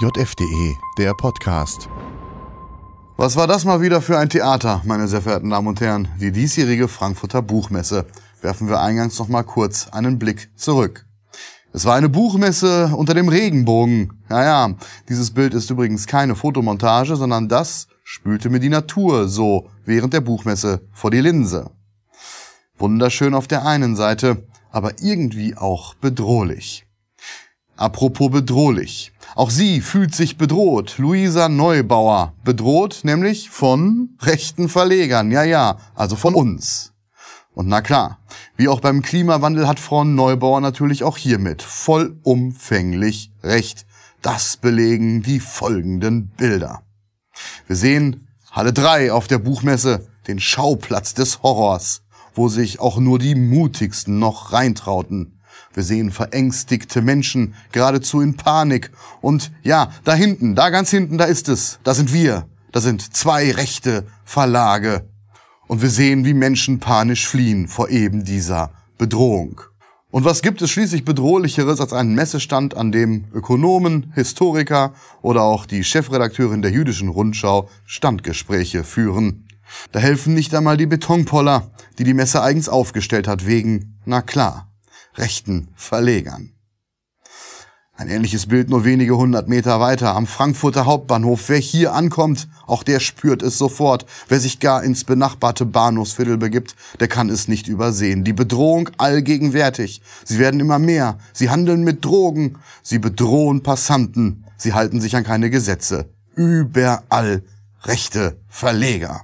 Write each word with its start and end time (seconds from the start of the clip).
JFDE, 0.00 0.78
der 0.96 1.12
Podcast. 1.12 1.88
Was 3.16 3.34
war 3.34 3.48
das 3.48 3.64
mal 3.64 3.80
wieder 3.80 4.00
für 4.00 4.16
ein 4.16 4.28
Theater, 4.28 4.80
meine 4.84 5.08
sehr 5.08 5.22
verehrten 5.22 5.50
Damen 5.50 5.66
und 5.66 5.80
Herren? 5.80 6.06
Die 6.20 6.30
diesjährige 6.30 6.86
Frankfurter 6.86 7.42
Buchmesse. 7.42 8.06
Werfen 8.40 8.68
wir 8.68 8.80
eingangs 8.80 9.18
noch 9.18 9.26
mal 9.26 9.42
kurz 9.42 9.88
einen 9.88 10.20
Blick 10.20 10.52
zurück. 10.54 11.04
Es 11.72 11.84
war 11.84 11.96
eine 11.96 12.08
Buchmesse 12.08 12.92
unter 12.94 13.12
dem 13.12 13.28
Regenbogen. 13.28 14.22
Ja, 14.30 14.44
ja, 14.44 14.74
dieses 15.08 15.32
Bild 15.32 15.52
ist 15.52 15.68
übrigens 15.68 16.06
keine 16.06 16.36
Fotomontage, 16.36 17.16
sondern 17.16 17.48
das 17.48 17.88
spülte 18.04 18.50
mir 18.50 18.60
die 18.60 18.68
Natur 18.68 19.26
so 19.26 19.68
während 19.84 20.12
der 20.12 20.20
Buchmesse 20.20 20.86
vor 20.92 21.10
die 21.10 21.20
Linse. 21.20 21.72
Wunderschön 22.76 23.34
auf 23.34 23.48
der 23.48 23.66
einen 23.66 23.96
Seite, 23.96 24.46
aber 24.70 25.02
irgendwie 25.02 25.56
auch 25.56 25.94
bedrohlich. 25.94 26.87
Apropos 27.78 28.28
bedrohlich. 28.32 29.12
Auch 29.36 29.50
sie 29.50 29.80
fühlt 29.80 30.12
sich 30.12 30.36
bedroht. 30.36 30.98
Luisa 30.98 31.48
Neubauer. 31.48 32.34
Bedroht 32.42 33.00
nämlich 33.04 33.50
von 33.50 34.16
rechten 34.20 34.68
Verlegern. 34.68 35.30
Ja, 35.30 35.44
ja, 35.44 35.78
also 35.94 36.16
von 36.16 36.34
uns. 36.34 36.92
Und 37.54 37.68
na 37.68 37.80
klar, 37.80 38.18
wie 38.56 38.66
auch 38.66 38.80
beim 38.80 39.00
Klimawandel 39.00 39.68
hat 39.68 39.78
Frau 39.78 40.02
Neubauer 40.02 40.60
natürlich 40.60 41.04
auch 41.04 41.16
hiermit 41.16 41.62
vollumfänglich 41.62 43.30
recht. 43.44 43.86
Das 44.22 44.56
belegen 44.56 45.22
die 45.22 45.38
folgenden 45.38 46.30
Bilder. 46.30 46.82
Wir 47.68 47.76
sehen 47.76 48.26
Halle 48.50 48.72
3 48.72 49.12
auf 49.12 49.28
der 49.28 49.38
Buchmesse, 49.38 50.08
den 50.26 50.40
Schauplatz 50.40 51.14
des 51.14 51.44
Horrors, 51.44 52.02
wo 52.34 52.48
sich 52.48 52.80
auch 52.80 52.98
nur 52.98 53.20
die 53.20 53.36
mutigsten 53.36 54.18
noch 54.18 54.52
reintrauten. 54.52 55.37
Wir 55.78 55.84
sehen 55.84 56.10
verängstigte 56.10 57.02
Menschen, 57.02 57.54
geradezu 57.70 58.20
in 58.20 58.34
Panik. 58.34 58.90
Und 59.20 59.52
ja, 59.62 59.92
da 60.02 60.12
hinten, 60.12 60.56
da 60.56 60.70
ganz 60.70 60.90
hinten, 60.90 61.18
da 61.18 61.24
ist 61.26 61.48
es. 61.48 61.78
Da 61.84 61.94
sind 61.94 62.12
wir. 62.12 62.48
Da 62.72 62.80
sind 62.80 63.14
zwei 63.14 63.52
rechte 63.52 64.04
Verlage. 64.24 65.08
Und 65.68 65.80
wir 65.80 65.90
sehen, 65.90 66.24
wie 66.24 66.34
Menschen 66.34 66.80
panisch 66.80 67.28
fliehen 67.28 67.68
vor 67.68 67.90
eben 67.90 68.24
dieser 68.24 68.72
Bedrohung. 68.98 69.60
Und 70.10 70.24
was 70.24 70.42
gibt 70.42 70.60
es 70.62 70.70
schließlich 70.72 71.04
bedrohlicheres 71.04 71.80
als 71.80 71.92
einen 71.92 72.16
Messestand, 72.16 72.76
an 72.76 72.90
dem 72.90 73.26
Ökonomen, 73.32 74.10
Historiker 74.16 74.94
oder 75.22 75.44
auch 75.44 75.64
die 75.64 75.84
Chefredakteurin 75.84 76.60
der 76.60 76.72
jüdischen 76.72 77.08
Rundschau 77.08 77.68
Standgespräche 77.86 78.82
führen? 78.82 79.46
Da 79.92 80.00
helfen 80.00 80.34
nicht 80.34 80.52
einmal 80.56 80.76
die 80.76 80.86
Betonpoller, 80.86 81.70
die 82.00 82.04
die 82.04 82.14
Messe 82.14 82.42
eigens 82.42 82.68
aufgestellt 82.68 83.28
hat, 83.28 83.46
wegen, 83.46 84.00
na 84.04 84.22
klar, 84.22 84.67
rechten 85.18 85.68
Verlegern. 85.74 86.52
Ein 87.98 88.06
ähnliches 88.06 88.46
Bild 88.46 88.70
nur 88.70 88.84
wenige 88.84 89.16
hundert 89.16 89.48
Meter 89.48 89.80
weiter 89.80 90.14
am 90.14 90.28
Frankfurter 90.28 90.86
Hauptbahnhof. 90.86 91.48
Wer 91.48 91.58
hier 91.58 91.94
ankommt, 91.94 92.46
auch 92.64 92.84
der 92.84 93.00
spürt 93.00 93.42
es 93.42 93.58
sofort. 93.58 94.06
Wer 94.28 94.38
sich 94.38 94.60
gar 94.60 94.84
ins 94.84 95.02
benachbarte 95.02 95.66
Bahnhofsviertel 95.66 96.36
begibt, 96.36 96.76
der 97.00 97.08
kann 97.08 97.28
es 97.28 97.48
nicht 97.48 97.66
übersehen. 97.66 98.22
Die 98.22 98.32
Bedrohung 98.32 98.90
allgegenwärtig. 98.98 100.00
Sie 100.24 100.38
werden 100.38 100.60
immer 100.60 100.78
mehr. 100.78 101.18
Sie 101.32 101.50
handeln 101.50 101.82
mit 101.82 102.04
Drogen. 102.04 102.58
Sie 102.84 103.00
bedrohen 103.00 103.64
Passanten. 103.64 104.44
Sie 104.56 104.74
halten 104.74 105.00
sich 105.00 105.16
an 105.16 105.24
keine 105.24 105.50
Gesetze. 105.50 106.08
Überall 106.36 107.42
rechte 107.82 108.40
Verleger. 108.46 109.22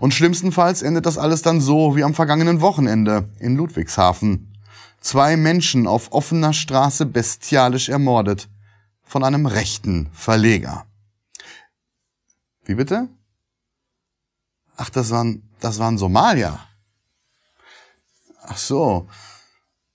Und 0.00 0.12
schlimmstenfalls 0.12 0.82
endet 0.82 1.06
das 1.06 1.18
alles 1.18 1.42
dann 1.42 1.60
so 1.60 1.94
wie 1.94 2.02
am 2.02 2.14
vergangenen 2.14 2.60
Wochenende 2.60 3.28
in 3.38 3.54
Ludwigshafen 3.54 4.55
zwei 5.00 5.36
Menschen 5.36 5.86
auf 5.86 6.12
offener 6.12 6.52
Straße 6.52 7.06
bestialisch 7.06 7.88
ermordet 7.88 8.48
von 9.04 9.24
einem 9.24 9.46
rechten 9.46 10.10
Verleger. 10.12 10.86
Wie 12.64 12.74
bitte? 12.74 13.08
Ach, 14.76 14.90
das 14.90 15.10
waren, 15.10 15.48
das 15.60 15.78
waren 15.78 15.98
Somalier. 15.98 16.58
Ach 18.42 18.58
so. 18.58 19.08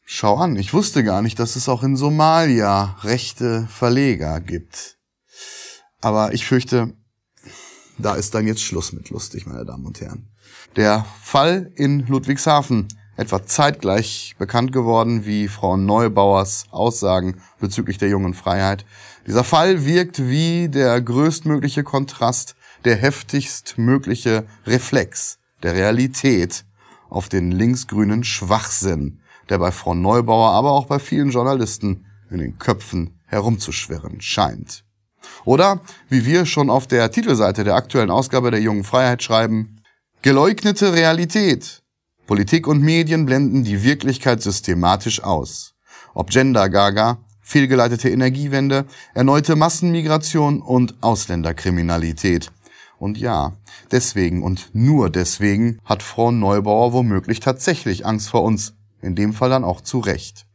Schau 0.05 0.35
an, 0.37 0.55
ich 0.57 0.73
wusste 0.73 1.03
gar 1.03 1.21
nicht, 1.21 1.39
dass 1.39 1.55
es 1.55 1.69
auch 1.69 1.83
in 1.83 1.95
Somalia 1.95 2.97
rechte 3.01 3.67
Verleger 3.67 4.41
gibt. 4.41 4.97
Aber 6.01 6.33
ich 6.33 6.45
fürchte, 6.45 6.93
da 7.97 8.15
ist 8.15 8.33
dann 8.33 8.47
jetzt 8.47 8.61
Schluss 8.61 8.91
mit 8.91 9.09
lustig, 9.09 9.45
meine 9.45 9.65
Damen 9.65 9.85
und 9.85 10.01
Herren. 10.01 10.29
Der 10.75 11.05
Fall 11.21 11.71
in 11.75 12.07
Ludwigshafen 12.07 12.87
etwa 13.17 13.45
zeitgleich 13.45 14.35
bekannt 14.39 14.71
geworden 14.71 15.25
wie 15.25 15.47
Frau 15.47 15.77
Neubauers 15.77 16.65
Aussagen 16.71 17.41
bezüglich 17.59 17.97
der 17.97 18.09
jungen 18.09 18.33
Freiheit. 18.33 18.85
Dieser 19.27 19.43
Fall 19.43 19.85
wirkt 19.85 20.27
wie 20.27 20.69
der 20.69 20.99
größtmögliche 21.01 21.83
Kontrast, 21.83 22.55
der 22.85 22.95
heftigst 22.95 23.77
mögliche 23.77 24.45
Reflex 24.65 25.37
der 25.61 25.73
Realität 25.73 26.65
auf 27.09 27.29
den 27.29 27.51
linksgrünen 27.51 28.23
Schwachsinn, 28.23 29.19
der 29.49 29.59
bei 29.59 29.71
Frau 29.71 29.93
Neubauer, 29.93 30.51
aber 30.51 30.71
auch 30.71 30.85
bei 30.85 30.97
vielen 30.97 31.29
Journalisten 31.29 32.05
in 32.31 32.39
den 32.39 32.57
Köpfen 32.57 33.19
herumzuschwirren 33.25 34.21
scheint. 34.21 34.83
Oder, 35.45 35.81
wie 36.09 36.25
wir 36.25 36.45
schon 36.45 36.69
auf 36.69 36.87
der 36.87 37.11
Titelseite 37.11 37.63
der 37.63 37.75
aktuellen 37.75 38.09
Ausgabe 38.09 38.49
der 38.49 38.61
Jungen 38.61 38.83
Freiheit 38.83 39.21
schreiben, 39.21 39.81
geleugnete 40.21 40.93
Realität 40.93 41.80
Politik 42.31 42.65
und 42.65 42.81
Medien 42.81 43.25
blenden 43.25 43.65
die 43.65 43.83
Wirklichkeit 43.83 44.41
systematisch 44.41 45.21
aus. 45.21 45.73
Ob 46.13 46.29
Gender-Gaga, 46.29 47.17
fehlgeleitete 47.41 48.09
Energiewende, 48.09 48.85
erneute 49.13 49.57
Massenmigration 49.57 50.61
und 50.61 50.95
Ausländerkriminalität. 51.01 52.53
Und 52.97 53.17
ja, 53.17 53.57
deswegen 53.91 54.43
und 54.43 54.69
nur 54.71 55.09
deswegen 55.09 55.79
hat 55.83 56.03
Frau 56.03 56.31
Neubauer 56.31 56.93
womöglich 56.93 57.41
tatsächlich 57.41 58.05
Angst 58.05 58.29
vor 58.29 58.43
uns, 58.43 58.75
in 59.01 59.15
dem 59.15 59.33
Fall 59.33 59.49
dann 59.49 59.65
auch 59.65 59.81
zu 59.81 59.99
Recht. 59.99 60.45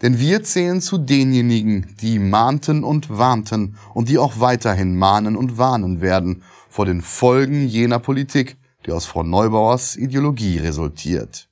Denn 0.00 0.18
wir 0.18 0.42
zählen 0.42 0.80
zu 0.80 0.96
denjenigen, 0.96 1.96
die 2.00 2.18
mahnten 2.18 2.82
und 2.82 3.10
warnten 3.10 3.76
und 3.92 4.08
die 4.08 4.16
auch 4.16 4.40
weiterhin 4.40 4.96
mahnen 4.96 5.36
und 5.36 5.58
warnen 5.58 6.00
werden 6.00 6.44
vor 6.70 6.86
den 6.86 7.02
Folgen 7.02 7.68
jener 7.68 7.98
Politik, 7.98 8.56
die 8.84 8.92
aus 8.92 9.06
Frau 9.06 9.22
Neubauers 9.22 9.96
Ideologie 9.96 10.58
resultiert. 10.58 11.48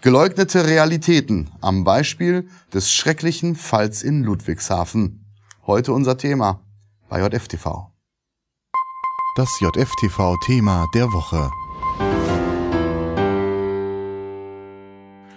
Geleugnete 0.00 0.66
Realitäten 0.66 1.50
am 1.60 1.84
Beispiel 1.84 2.48
des 2.74 2.90
schrecklichen 2.90 3.54
Falls 3.54 4.02
in 4.02 4.24
Ludwigshafen. 4.24 5.26
Heute 5.66 5.92
unser 5.92 6.18
Thema 6.18 6.60
bei 7.08 7.20
JFTV. 7.20 7.90
Das 9.36 9.48
JFTV-Thema 9.60 10.86
der 10.94 11.06
Woche. 11.12 11.50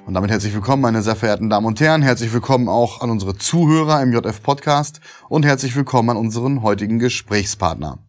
Und 0.05 0.15
damit 0.15 0.31
herzlich 0.31 0.53
willkommen, 0.53 0.81
meine 0.81 1.01
sehr 1.01 1.15
verehrten 1.15 1.49
Damen 1.49 1.65
und 1.65 1.79
Herren. 1.79 2.01
Herzlich 2.01 2.33
willkommen 2.33 2.67
auch 2.67 3.01
an 3.01 3.09
unsere 3.09 3.37
Zuhörer 3.37 4.01
im 4.01 4.11
JF-Podcast 4.11 4.99
und 5.29 5.45
herzlich 5.45 5.75
willkommen 5.75 6.09
an 6.11 6.17
unseren 6.17 6.61
heutigen 6.61 6.99
Gesprächspartner. 6.99 7.99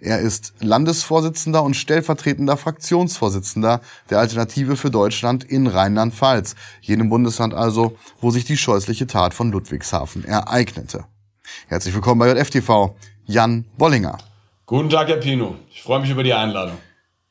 Er 0.00 0.20
ist 0.20 0.54
Landesvorsitzender 0.60 1.62
und 1.62 1.74
stellvertretender 1.74 2.56
Fraktionsvorsitzender 2.56 3.80
der 4.10 4.18
Alternative 4.18 4.76
für 4.76 4.90
Deutschland 4.90 5.44
in 5.44 5.66
Rheinland-Pfalz, 5.66 6.54
jenem 6.80 7.08
Bundesland 7.08 7.54
also, 7.54 7.96
wo 8.20 8.30
sich 8.30 8.44
die 8.44 8.56
scheußliche 8.56 9.06
Tat 9.06 9.34
von 9.34 9.50
Ludwigshafen 9.50 10.24
ereignete. 10.24 11.04
Herzlich 11.68 11.94
willkommen 11.94 12.18
bei 12.18 12.32
JFTV, 12.32 12.94
Jan 13.26 13.64
Bollinger. 13.78 14.18
Guten 14.66 14.90
Tag, 14.90 15.08
Herr 15.08 15.16
Pino. 15.16 15.56
Ich 15.70 15.82
freue 15.82 16.00
mich 16.00 16.10
über 16.10 16.22
die 16.22 16.32
Einladung. 16.32 16.78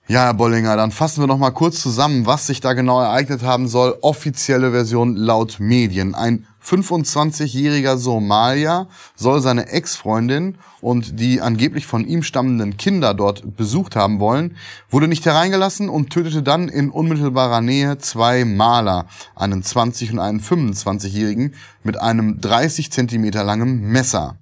Ja, 0.08 0.26
Herr 0.26 0.34
Bollinger, 0.34 0.76
dann 0.76 0.92
fassen 0.92 1.24
wir 1.24 1.28
noch 1.28 1.38
mal 1.38 1.52
kurz 1.52 1.80
zusammen, 1.80 2.26
was 2.26 2.48
sich 2.48 2.60
da 2.60 2.74
genau 2.74 3.02
ereignet 3.02 3.42
haben 3.42 3.70
soll. 3.70 3.98
Offizielle 4.02 4.72
Version 4.72 5.16
laut 5.16 5.62
Medien. 5.62 6.14
Ein 6.14 6.46
25-jähriger 6.64 7.98
Somalier 7.98 8.88
soll 9.16 9.42
seine 9.42 9.68
Ex-Freundin 9.68 10.58
und 10.82 11.20
die 11.20 11.42
angeblich 11.42 11.86
von 11.86 12.06
ihm 12.06 12.24
stammenden 12.24 12.78
Kinder 12.78 13.14
dort 13.14 13.56
besucht 13.56 13.96
haben 13.96 14.20
wollen, 14.20 14.58
wurde 14.90 15.08
nicht 15.08 15.26
hereingelassen 15.26 15.90
und 15.90 16.10
tötete 16.10 16.44
dann 16.44 16.70
in 16.70 16.90
unmittelbarer 16.90 17.62
Nähe 17.62 17.98
zwei 17.98 18.46
Maler, 18.46 19.08
einen 19.36 19.64
20- 19.64 20.12
und 20.12 20.20
einen 20.20 20.42
25-jährigen, 20.42 21.56
mit 21.84 22.00
einem 22.00 22.40
30 22.40 22.92
Zentimeter 22.92 23.44
langen 23.44 23.82
Messer 23.82 24.38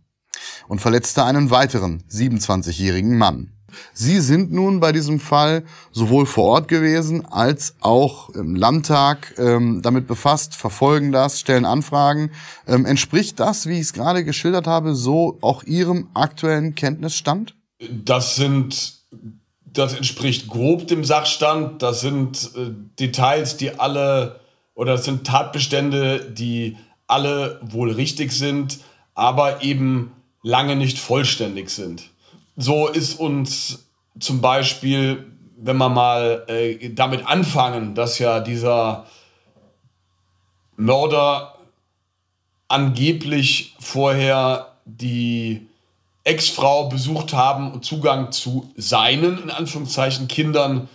und 0.67 0.79
verletzte 0.81 1.25
einen 1.25 1.49
weiteren 1.49 2.03
27-jährigen 2.09 3.17
Mann. 3.17 3.51
Sie 3.93 4.19
sind 4.19 4.51
nun 4.51 4.79
bei 4.79 4.91
diesem 4.91 5.19
Fall 5.19 5.63
sowohl 5.91 6.25
vor 6.25 6.45
Ort 6.45 6.67
gewesen 6.67 7.25
als 7.25 7.75
auch 7.81 8.29
im 8.29 8.55
Landtag 8.55 9.33
ähm, 9.37 9.81
damit 9.81 10.07
befasst, 10.07 10.55
verfolgen 10.55 11.11
das, 11.11 11.39
stellen 11.39 11.65
Anfragen. 11.65 12.31
Ähm, 12.67 12.85
entspricht 12.85 13.39
das, 13.39 13.67
wie 13.67 13.75
ich 13.75 13.81
es 13.81 13.93
gerade 13.93 14.23
geschildert 14.23 14.67
habe, 14.67 14.95
so 14.95 15.37
auch 15.41 15.63
Ihrem 15.63 16.09
aktuellen 16.13 16.75
Kenntnisstand? 16.75 17.55
Das 17.89 18.35
sind, 18.35 18.93
das 19.65 19.93
entspricht 19.93 20.47
grob 20.47 20.87
dem 20.87 21.03
Sachstand. 21.03 21.81
Das 21.81 22.01
sind 22.01 22.51
äh, 22.55 22.71
Details, 22.99 23.57
die 23.57 23.79
alle 23.79 24.41
oder 24.73 24.93
das 24.93 25.05
sind 25.05 25.27
Tatbestände, 25.27 26.31
die 26.31 26.77
alle 27.07 27.59
wohl 27.63 27.91
richtig 27.91 28.31
sind, 28.31 28.79
aber 29.13 29.61
eben 29.61 30.11
lange 30.43 30.75
nicht 30.75 30.97
vollständig 30.97 31.69
sind. 31.69 32.09
So 32.57 32.87
ist 32.87 33.19
uns 33.19 33.85
zum 34.19 34.41
Beispiel, 34.41 35.31
wenn 35.57 35.77
wir 35.77 35.89
mal 35.89 36.45
äh, 36.47 36.89
damit 36.89 37.25
anfangen, 37.25 37.95
dass 37.95 38.19
ja 38.19 38.39
dieser 38.39 39.05
Mörder 40.75 41.55
angeblich 42.67 43.75
vorher 43.79 44.73
die 44.85 45.67
Ex-Frau 46.23 46.89
besucht 46.89 47.33
haben 47.33 47.71
und 47.71 47.85
Zugang 47.85 48.31
zu 48.31 48.71
seinen, 48.75 49.43
in 49.43 49.49
Anführungszeichen, 49.49 50.27
Kindern 50.27 50.87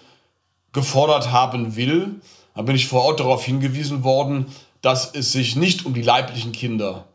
gefordert 0.73 1.32
haben 1.32 1.76
will. 1.76 2.20
Da 2.55 2.62
bin 2.62 2.76
ich 2.76 2.87
vor 2.87 3.05
Ort 3.05 3.20
darauf 3.20 3.44
hingewiesen 3.44 4.05
worden, 4.05 4.47
dass 4.82 5.14
es 5.14 5.32
sich 5.32 5.56
nicht 5.56 5.85
um 5.85 5.94
die 5.94 6.03
leiblichen 6.03 6.53
Kinder 6.53 7.06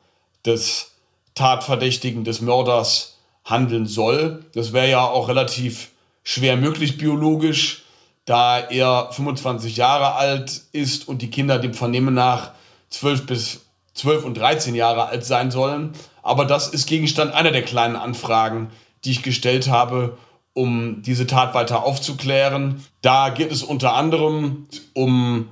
des 0.46 0.92
Tatverdächtigen, 1.36 2.24
des 2.24 2.42
Mörders 2.42 3.11
handeln 3.44 3.86
soll. 3.86 4.46
Das 4.54 4.74
wäre 4.74 4.90
ja 4.90 5.06
auch 5.06 5.28
relativ 5.28 5.90
schwer 6.24 6.58
möglich 6.58 6.98
biologisch, 6.98 7.84
da 8.26 8.60
er 8.60 9.10
25 9.12 9.78
Jahre 9.78 10.16
alt 10.16 10.62
ist 10.72 11.08
und 11.08 11.22
die 11.22 11.30
Kinder 11.30 11.60
dem 11.60 11.74
Vernehmen 11.74 12.14
nach 12.14 12.52
12 12.90 13.26
bis 13.26 13.62
12 13.94 14.26
und 14.26 14.38
13 14.38 14.76
Jahre 14.76 15.08
alt 15.08 15.26
sein 15.26 15.52
sollen. 15.52 15.94
Aber 16.24 16.46
das 16.46 16.70
ist 16.70 16.88
Gegenstand 16.88 17.34
einer 17.34 17.52
der 17.52 17.64
kleinen 17.64 17.96
Anfragen, 17.96 18.70
die 19.04 19.12
ich 19.12 19.24
gestellt 19.24 19.70
habe, 19.70 20.18
um 20.54 21.02
diese 21.02 21.28
Tat 21.28 21.54
weiter 21.54 21.84
aufzuklären. 21.84 22.84
Da 23.02 23.30
geht 23.30 23.52
es 23.52 23.64
unter 23.64 23.96
anderem 23.96 24.68
um 24.94 25.50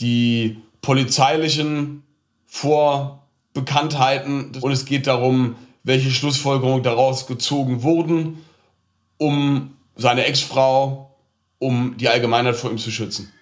die 0.00 0.58
polizeilichen 0.80 2.02
Vorbekanntheiten 2.46 4.52
und 4.60 4.72
es 4.72 4.84
geht 4.84 5.06
darum, 5.06 5.56
welche 5.84 6.10
Schlussfolgerungen 6.10 6.82
daraus 6.82 7.26
gezogen 7.26 7.82
wurden, 7.82 8.38
um 9.18 9.76
seine 9.96 10.24
Ex-Frau, 10.24 11.10
um 11.58 11.96
die 11.96 12.08
Allgemeinheit 12.08 12.56
vor 12.56 12.70
ihm 12.70 12.78
zu 12.78 12.90
schützen. 12.90 13.32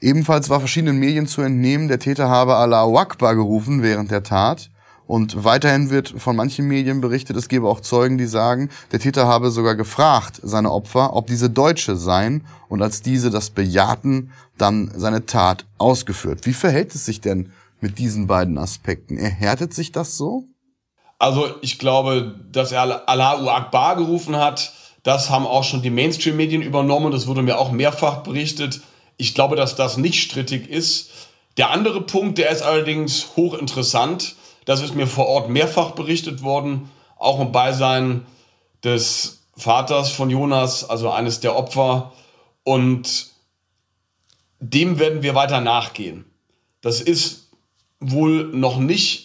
Ebenfalls 0.00 0.50
war 0.50 0.60
verschiedenen 0.60 0.98
Medien 0.98 1.26
zu 1.26 1.40
entnehmen, 1.40 1.88
der 1.88 1.98
Täter 1.98 2.28
habe 2.28 2.56
Allahu 2.56 2.98
Akbar 2.98 3.34
gerufen 3.34 3.82
während 3.82 4.10
der 4.10 4.22
Tat. 4.22 4.70
Und 5.06 5.44
weiterhin 5.44 5.90
wird 5.90 6.14
von 6.16 6.34
manchen 6.34 6.66
Medien 6.66 7.02
berichtet, 7.02 7.36
es 7.36 7.48
gebe 7.48 7.68
auch 7.68 7.80
Zeugen, 7.80 8.16
die 8.16 8.26
sagen, 8.26 8.70
der 8.90 9.00
Täter 9.00 9.26
habe 9.26 9.50
sogar 9.50 9.74
gefragt, 9.74 10.40
seine 10.42 10.72
Opfer, 10.72 11.14
ob 11.14 11.26
diese 11.26 11.50
Deutsche 11.50 11.96
seien 11.96 12.46
und 12.68 12.80
als 12.80 13.02
diese 13.02 13.30
das 13.30 13.50
bejahten, 13.50 14.30
dann 14.56 14.90
seine 14.96 15.26
Tat 15.26 15.66
ausgeführt. 15.76 16.46
Wie 16.46 16.54
verhält 16.54 16.94
es 16.94 17.04
sich 17.04 17.20
denn 17.20 17.52
mit 17.80 17.98
diesen 17.98 18.26
beiden 18.26 18.56
Aspekten? 18.56 19.18
Erhärtet 19.18 19.74
sich 19.74 19.92
das 19.92 20.16
so? 20.16 20.44
Also 21.24 21.48
ich 21.62 21.78
glaube, 21.78 22.34
dass 22.52 22.70
er 22.70 23.08
Allahu 23.08 23.48
Akbar 23.48 23.96
gerufen 23.96 24.36
hat, 24.36 24.74
das 25.04 25.30
haben 25.30 25.46
auch 25.46 25.64
schon 25.64 25.80
die 25.80 25.88
Mainstream-Medien 25.88 26.60
übernommen. 26.60 27.12
Das 27.12 27.26
wurde 27.26 27.40
mir 27.40 27.58
auch 27.58 27.72
mehrfach 27.72 28.18
berichtet. 28.18 28.82
Ich 29.16 29.34
glaube, 29.34 29.56
dass 29.56 29.74
das 29.74 29.96
nicht 29.96 30.20
strittig 30.20 30.68
ist. 30.68 31.08
Der 31.56 31.70
andere 31.70 32.02
Punkt, 32.02 32.36
der 32.36 32.50
ist 32.50 32.60
allerdings 32.60 33.28
hochinteressant. 33.36 34.36
Das 34.66 34.82
ist 34.82 34.94
mir 34.94 35.06
vor 35.06 35.26
Ort 35.26 35.48
mehrfach 35.48 35.92
berichtet 35.92 36.42
worden, 36.42 36.90
auch 37.16 37.40
im 37.40 37.52
Beisein 37.52 38.26
des 38.82 39.46
Vaters 39.56 40.10
von 40.10 40.28
Jonas, 40.28 40.86
also 40.90 41.10
eines 41.10 41.40
der 41.40 41.56
Opfer. 41.56 42.12
Und 42.64 43.28
dem 44.60 44.98
werden 44.98 45.22
wir 45.22 45.34
weiter 45.34 45.62
nachgehen. 45.62 46.26
Das 46.82 47.00
ist 47.00 47.48
wohl 47.98 48.44
noch 48.52 48.76
nicht 48.76 49.23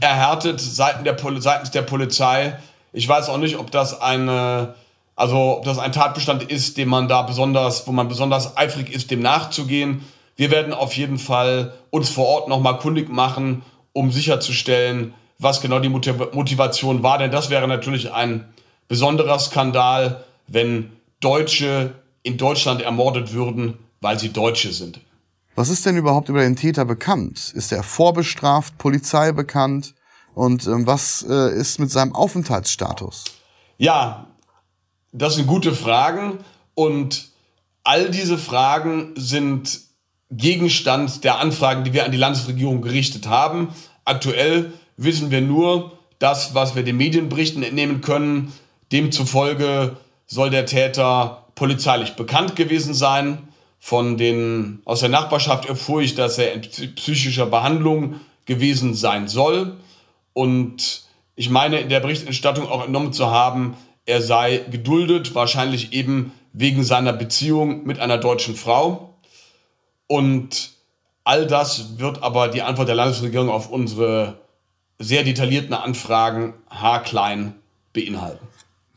erhärtet 0.00 0.60
seitens 0.60 1.04
der, 1.04 1.40
seitens 1.40 1.70
der 1.70 1.82
Polizei. 1.82 2.56
Ich 2.92 3.08
weiß 3.08 3.28
auch 3.28 3.38
nicht, 3.38 3.56
ob 3.56 3.70
das 3.70 4.00
eine 4.00 4.74
also 5.18 5.56
ob 5.56 5.64
das 5.64 5.80
ein 5.80 5.90
Tatbestand 5.90 6.44
ist, 6.44 6.76
den 6.76 6.88
man 6.88 7.08
da 7.08 7.22
besonders, 7.22 7.88
wo 7.88 7.92
man 7.92 8.06
besonders 8.06 8.56
eifrig 8.56 8.94
ist, 8.94 9.10
dem 9.10 9.18
nachzugehen. 9.18 10.04
Wir 10.36 10.52
werden 10.52 10.72
auf 10.72 10.96
jeden 10.96 11.18
Fall 11.18 11.74
uns 11.90 12.08
vor 12.08 12.26
Ort 12.26 12.48
nochmal 12.48 12.78
kundig 12.78 13.08
machen, 13.08 13.62
um 13.92 14.12
sicherzustellen, 14.12 15.12
was 15.40 15.60
genau 15.60 15.80
die 15.80 15.88
Motivation 15.88 17.02
war. 17.02 17.18
Denn 17.18 17.32
das 17.32 17.50
wäre 17.50 17.66
natürlich 17.66 18.12
ein 18.12 18.44
besonderer 18.86 19.40
Skandal, 19.40 20.22
wenn 20.46 20.92
Deutsche 21.18 21.94
in 22.22 22.36
Deutschland 22.36 22.80
ermordet 22.80 23.32
würden, 23.32 23.76
weil 24.00 24.20
sie 24.20 24.32
Deutsche 24.32 24.72
sind. 24.72 25.00
Was 25.58 25.70
ist 25.70 25.84
denn 25.84 25.96
überhaupt 25.96 26.28
über 26.28 26.42
den 26.42 26.54
Täter 26.54 26.84
bekannt? 26.84 27.50
Ist 27.52 27.72
er 27.72 27.82
vorbestraft, 27.82 28.78
Polizei 28.78 29.32
bekannt? 29.32 29.96
Und 30.32 30.68
ähm, 30.68 30.86
was 30.86 31.26
äh, 31.28 31.52
ist 31.52 31.80
mit 31.80 31.90
seinem 31.90 32.14
Aufenthaltsstatus? 32.14 33.24
Ja, 33.76 34.28
das 35.10 35.34
sind 35.34 35.48
gute 35.48 35.74
Fragen 35.74 36.38
und 36.74 37.30
all 37.82 38.08
diese 38.08 38.38
Fragen 38.38 39.14
sind 39.16 39.80
Gegenstand 40.30 41.24
der 41.24 41.40
Anfragen, 41.40 41.82
die 41.82 41.92
wir 41.92 42.04
an 42.04 42.12
die 42.12 42.18
Landesregierung 42.18 42.80
gerichtet 42.80 43.26
haben. 43.26 43.74
Aktuell 44.04 44.72
wissen 44.96 45.32
wir 45.32 45.40
nur 45.40 45.98
das, 46.20 46.54
was 46.54 46.76
wir 46.76 46.84
den 46.84 46.98
Medienberichten 46.98 47.64
entnehmen 47.64 48.00
können. 48.00 48.52
Demzufolge 48.92 49.96
soll 50.28 50.50
der 50.50 50.66
Täter 50.66 51.46
polizeilich 51.56 52.14
bekannt 52.14 52.54
gewesen 52.54 52.94
sein. 52.94 53.47
Von 53.78 54.16
den, 54.16 54.80
aus 54.84 55.00
der 55.00 55.08
Nachbarschaft 55.08 55.66
erfuhr 55.66 56.02
ich, 56.02 56.14
dass 56.14 56.38
er 56.38 56.52
in 56.52 56.62
psychischer 56.62 57.46
Behandlung 57.46 58.20
gewesen 58.44 58.94
sein 58.94 59.28
soll. 59.28 59.76
Und 60.32 61.04
ich 61.36 61.50
meine, 61.50 61.78
in 61.80 61.88
der 61.88 62.00
Berichterstattung 62.00 62.68
auch 62.68 62.84
entnommen 62.84 63.12
zu 63.12 63.30
haben, 63.30 63.76
er 64.06 64.22
sei 64.22 64.64
geduldet, 64.70 65.34
wahrscheinlich 65.34 65.92
eben 65.92 66.32
wegen 66.52 66.82
seiner 66.82 67.12
Beziehung 67.12 67.84
mit 67.84 68.00
einer 68.00 68.18
deutschen 68.18 68.56
Frau. 68.56 69.14
Und 70.06 70.70
all 71.24 71.46
das 71.46 71.98
wird 71.98 72.22
aber 72.22 72.48
die 72.48 72.62
Antwort 72.62 72.88
der 72.88 72.94
Landesregierung 72.96 73.50
auf 73.50 73.70
unsere 73.70 74.40
sehr 74.98 75.22
detaillierten 75.22 75.74
Anfragen 75.74 76.54
haarklein 76.70 77.54
beinhalten. 77.92 78.46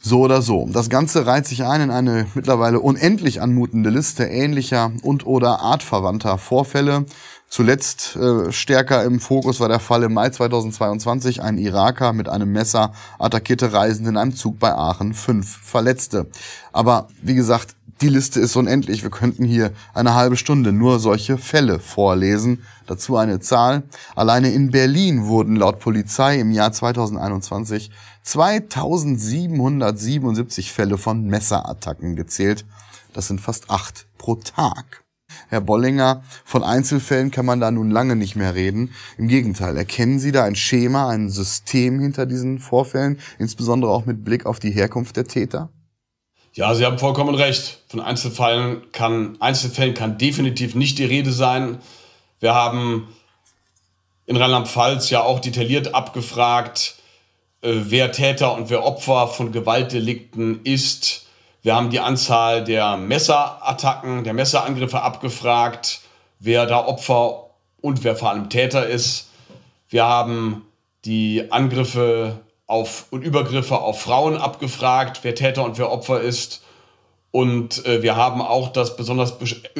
So 0.01 0.21
oder 0.21 0.41
so. 0.41 0.67
Das 0.71 0.89
Ganze 0.89 1.27
reiht 1.27 1.45
sich 1.45 1.63
ein 1.63 1.81
in 1.81 1.91
eine 1.91 2.25
mittlerweile 2.33 2.79
unendlich 2.79 3.41
anmutende 3.41 3.91
Liste 3.91 4.23
ähnlicher 4.25 4.91
und 5.03 5.25
oder 5.25 5.61
artverwandter 5.61 6.37
Vorfälle, 6.37 7.05
Zuletzt 7.51 8.15
äh, 8.15 8.49
stärker 8.53 9.03
im 9.03 9.19
Fokus 9.19 9.59
war 9.59 9.67
der 9.67 9.81
Fall 9.81 10.03
im 10.03 10.13
Mai 10.13 10.29
2022. 10.29 11.43
Ein 11.43 11.57
Iraker 11.57 12.13
mit 12.13 12.29
einem 12.29 12.49
Messer 12.53 12.93
attackierte 13.19 13.73
Reisende 13.73 14.11
in 14.11 14.15
einem 14.15 14.33
Zug 14.33 14.57
bei 14.57 14.73
Aachen. 14.73 15.13
Fünf 15.13 15.57
Verletzte. 15.61 16.27
Aber 16.71 17.09
wie 17.21 17.35
gesagt, 17.35 17.75
die 18.01 18.09
Liste 18.09 18.39
ist 18.39 18.55
unendlich. 18.55 19.03
Wir 19.03 19.11
könnten 19.11 19.45
hier 19.45 19.71
eine 19.93 20.15
halbe 20.15 20.35
Stunde 20.35 20.71
nur 20.71 20.99
solche 20.99 21.37
Fälle 21.37 21.77
vorlesen. 21.79 22.63
Dazu 22.87 23.15
eine 23.15 23.39
Zahl. 23.39 23.83
Alleine 24.15 24.51
in 24.51 24.71
Berlin 24.71 25.27
wurden 25.27 25.55
laut 25.55 25.77
Polizei 25.79 26.39
im 26.39 26.51
Jahr 26.51 26.71
2021 26.71 27.91
2777 28.23 30.71
Fälle 30.71 30.97
von 30.97 31.27
Messerattacken 31.27 32.15
gezählt. 32.15 32.65
Das 33.13 33.27
sind 33.27 33.41
fast 33.41 33.69
acht 33.69 34.07
pro 34.17 34.35
Tag. 34.35 35.03
Herr 35.47 35.61
Bollinger, 35.61 36.23
von 36.43 36.63
Einzelfällen 36.63 37.31
kann 37.31 37.45
man 37.45 37.59
da 37.59 37.71
nun 37.71 37.89
lange 37.89 38.15
nicht 38.15 38.35
mehr 38.35 38.55
reden. 38.55 38.91
Im 39.17 39.27
Gegenteil, 39.27 39.77
erkennen 39.77 40.19
Sie 40.19 40.31
da 40.31 40.43
ein 40.43 40.55
Schema, 40.55 41.09
ein 41.09 41.29
System 41.29 41.99
hinter 41.99 42.25
diesen 42.25 42.59
Vorfällen, 42.59 43.19
insbesondere 43.37 43.91
auch 43.91 44.05
mit 44.05 44.23
Blick 44.23 44.45
auf 44.45 44.59
die 44.59 44.71
Herkunft 44.71 45.17
der 45.17 45.25
Täter? 45.25 45.69
Ja, 46.53 46.73
Sie 46.75 46.85
haben 46.85 46.99
vollkommen 46.99 47.35
recht. 47.35 47.79
Von 47.87 47.99
Einzelfällen 47.99 48.91
kann, 48.91 49.37
Einzelfällen 49.39 49.93
kann 49.93 50.17
definitiv 50.17 50.75
nicht 50.75 50.97
die 50.97 51.05
Rede 51.05 51.31
sein. 51.31 51.79
Wir 52.39 52.53
haben 52.53 53.07
in 54.25 54.37
Rheinland-Pfalz 54.37 55.09
ja 55.09 55.23
auch 55.23 55.39
detailliert 55.39 55.93
abgefragt, 55.93 56.95
äh, 57.61 57.71
wer 57.73 58.11
Täter 58.11 58.53
und 58.53 58.69
wer 58.69 58.83
Opfer 58.83 59.27
von 59.27 59.51
Gewaltdelikten 59.51 60.61
ist 60.63 61.27
wir 61.63 61.75
haben 61.75 61.91
die 61.91 61.99
Anzahl 61.99 62.63
der 62.63 62.97
Messerattacken, 62.97 64.23
der 64.23 64.33
Messerangriffe 64.33 65.01
abgefragt, 65.01 66.01
wer 66.39 66.65
da 66.65 66.83
Opfer 66.87 67.51
und 67.81 68.03
wer 68.03 68.15
vor 68.15 68.31
allem 68.31 68.49
Täter 68.49 68.87
ist. 68.87 69.29
Wir 69.87 70.05
haben 70.05 70.65
die 71.05 71.51
Angriffe 71.51 72.39
auf 72.71 73.05
und 73.11 73.23
Übergriffe 73.23 73.79
auf 73.79 74.01
Frauen 74.01 74.37
abgefragt, 74.37 75.19
wer 75.23 75.35
Täter 75.35 75.63
und 75.63 75.77
wer 75.77 75.91
Opfer 75.91 76.21
ist. 76.21 76.63
Und 77.31 77.85
äh, 77.85 78.01
wir 78.01 78.15
haben 78.15 78.41
auch 78.41 78.69
das 78.69 78.95
besonders 78.97 79.35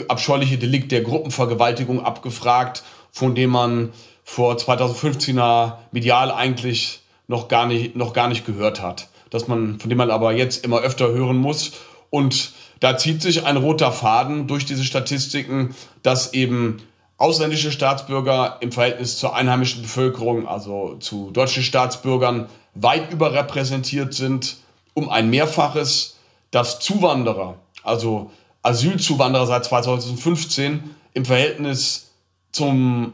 abscheuliche 0.07 0.57
Delikt 0.57 0.91
der 0.91 1.01
Gruppenvergewaltigung 1.01 2.03
abgefragt, 2.03 2.83
von 3.11 3.35
dem 3.35 3.49
man 3.49 3.91
vor 4.23 4.55
2015er 4.55 5.73
medial 5.91 6.31
eigentlich 6.31 7.01
noch 7.27 7.47
gar 7.47 7.65
nicht, 7.65 7.95
noch 7.95 8.13
gar 8.13 8.27
nicht 8.27 8.45
gehört 8.45 8.81
hat 8.81 9.07
dass 9.31 9.47
man, 9.47 9.79
von 9.79 9.89
dem 9.89 9.97
man 9.97 10.11
aber 10.11 10.33
jetzt 10.33 10.63
immer 10.63 10.81
öfter 10.81 11.07
hören 11.07 11.37
muss. 11.37 11.71
Und 12.11 12.51
da 12.79 12.97
zieht 12.97 13.21
sich 13.23 13.45
ein 13.45 13.57
roter 13.57 13.91
Faden 13.91 14.45
durch 14.45 14.65
diese 14.65 14.83
Statistiken, 14.83 15.73
dass 16.03 16.33
eben 16.33 16.83
ausländische 17.17 17.71
Staatsbürger 17.71 18.57
im 18.59 18.71
Verhältnis 18.71 19.17
zur 19.17 19.35
einheimischen 19.35 19.81
Bevölkerung, 19.81 20.47
also 20.47 20.95
zu 20.99 21.31
deutschen 21.31 21.63
Staatsbürgern, 21.63 22.47
weit 22.73 23.11
überrepräsentiert 23.11 24.13
sind, 24.13 24.57
um 24.93 25.09
ein 25.09 25.29
Mehrfaches, 25.29 26.17
dass 26.51 26.79
Zuwanderer, 26.79 27.57
also 27.83 28.31
Asylzuwanderer 28.63 29.47
seit 29.47 29.65
2015 29.65 30.95
im 31.13 31.25
Verhältnis 31.25 32.11
zum 32.51 33.13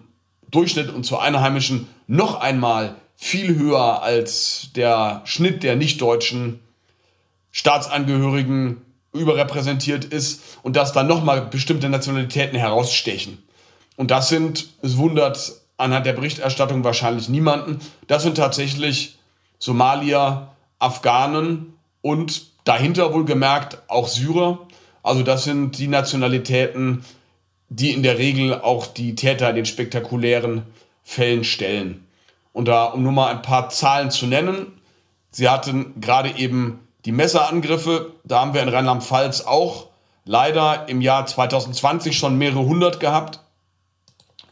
Durchschnitt 0.51 0.89
und 0.89 1.05
zu 1.05 1.17
Einheimischen 1.17 1.87
noch 2.07 2.39
einmal 2.39 2.95
viel 3.15 3.55
höher 3.55 4.01
als 4.01 4.69
der 4.75 5.21
Schnitt 5.25 5.63
der 5.63 5.75
nicht-deutschen 5.75 6.59
Staatsangehörigen 7.51 8.81
überrepräsentiert 9.13 10.05
ist 10.05 10.41
und 10.61 10.75
dass 10.75 10.93
dann 10.93 11.07
nochmal 11.07 11.41
bestimmte 11.41 11.89
Nationalitäten 11.89 12.57
herausstechen. 12.57 13.41
Und 13.95 14.11
das 14.11 14.29
sind, 14.29 14.69
es 14.83 14.97
wundert 14.97 15.53
anhand 15.77 16.05
der 16.05 16.13
Berichterstattung 16.13 16.83
wahrscheinlich 16.83 17.29
niemanden, 17.29 17.79
das 18.07 18.23
sind 18.23 18.35
tatsächlich 18.35 19.16
Somalier, 19.59 20.49
Afghanen 20.79 21.73
und 22.01 22.47
dahinter 22.63 23.13
wohlgemerkt 23.13 23.79
auch 23.87 24.07
Syrer. 24.07 24.59
Also 25.03 25.23
das 25.23 25.43
sind 25.43 25.77
die 25.77 25.87
Nationalitäten, 25.87 27.05
die 27.69 27.91
in 27.91 28.03
der 28.03 28.17
Regel 28.17 28.61
auch 28.61 28.87
die 28.87 29.15
Täter 29.15 29.49
in 29.49 29.55
den 29.55 29.65
spektakulären 29.65 30.63
Fällen 31.03 31.43
stellen. 31.43 32.05
Und 32.53 32.67
da, 32.67 32.85
um 32.85 33.03
nur 33.03 33.11
mal 33.11 33.27
ein 33.27 33.41
paar 33.41 33.69
Zahlen 33.69 34.11
zu 34.11 34.25
nennen, 34.25 34.67
sie 35.31 35.49
hatten 35.49 35.99
gerade 36.01 36.37
eben 36.37 36.79
die 37.05 37.11
Messerangriffe, 37.11 38.13
da 38.23 38.41
haben 38.41 38.53
wir 38.53 38.63
in 38.63 38.69
Rheinland-Pfalz 38.69 39.41
auch 39.41 39.87
leider 40.25 40.89
im 40.89 41.01
Jahr 41.01 41.25
2020 41.25 42.17
schon 42.17 42.37
mehrere 42.37 42.65
hundert 42.65 42.99
gehabt. 42.99 43.39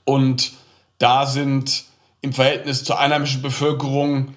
Und 0.06 0.54
da 0.98 1.26
sind 1.26 1.86
im 2.22 2.32
Verhältnis 2.32 2.84
zur 2.84 3.00
einheimischen 3.00 3.42
Bevölkerung 3.42 4.36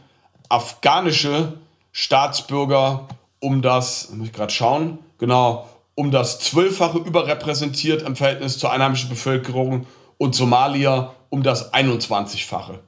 afghanische 0.49 1.55
Staatsbürger 1.93 3.09
um 3.41 3.63
das, 3.63 4.11
muss 4.11 4.29
ich 4.29 4.33
gerade 4.33 4.53
schauen, 4.53 4.99
genau, 5.19 5.69
um 5.95 6.11
das 6.11 6.39
Zwölffache 6.41 6.99
überrepräsentiert 6.99 8.03
im 8.03 8.17
Verhältnis 8.17 8.59
zur 8.59 8.73
einheimischen 8.73 9.09
Bevölkerung 9.09 9.87
und 10.17 10.35
Somalier 10.35 11.15
um 11.31 11.43
das 11.43 11.73
21-fache. 11.73 12.79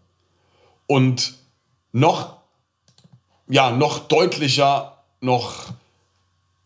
Und 0.86 1.34
noch, 1.92 2.36
ja, 3.48 3.70
noch 3.70 3.98
deutlicher 4.00 4.96
noch 5.20 5.72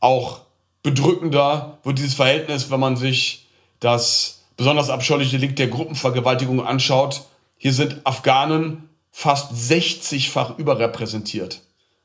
auch 0.00 0.40
bedrückender 0.82 1.78
wird 1.82 1.98
dieses 1.98 2.14
Verhältnis, 2.14 2.70
wenn 2.70 2.80
man 2.80 2.96
sich 2.96 3.48
das 3.80 4.44
besonders 4.56 4.90
abscheuliche 4.90 5.38
Delikt 5.38 5.58
der 5.58 5.68
Gruppenvergewaltigung 5.68 6.64
anschaut. 6.64 7.22
Hier 7.56 7.72
sind 7.72 8.00
Afghanen 8.04 8.88
fast 9.16 9.52
60-fach 9.52 10.58
überrepräsentiert 10.58 11.60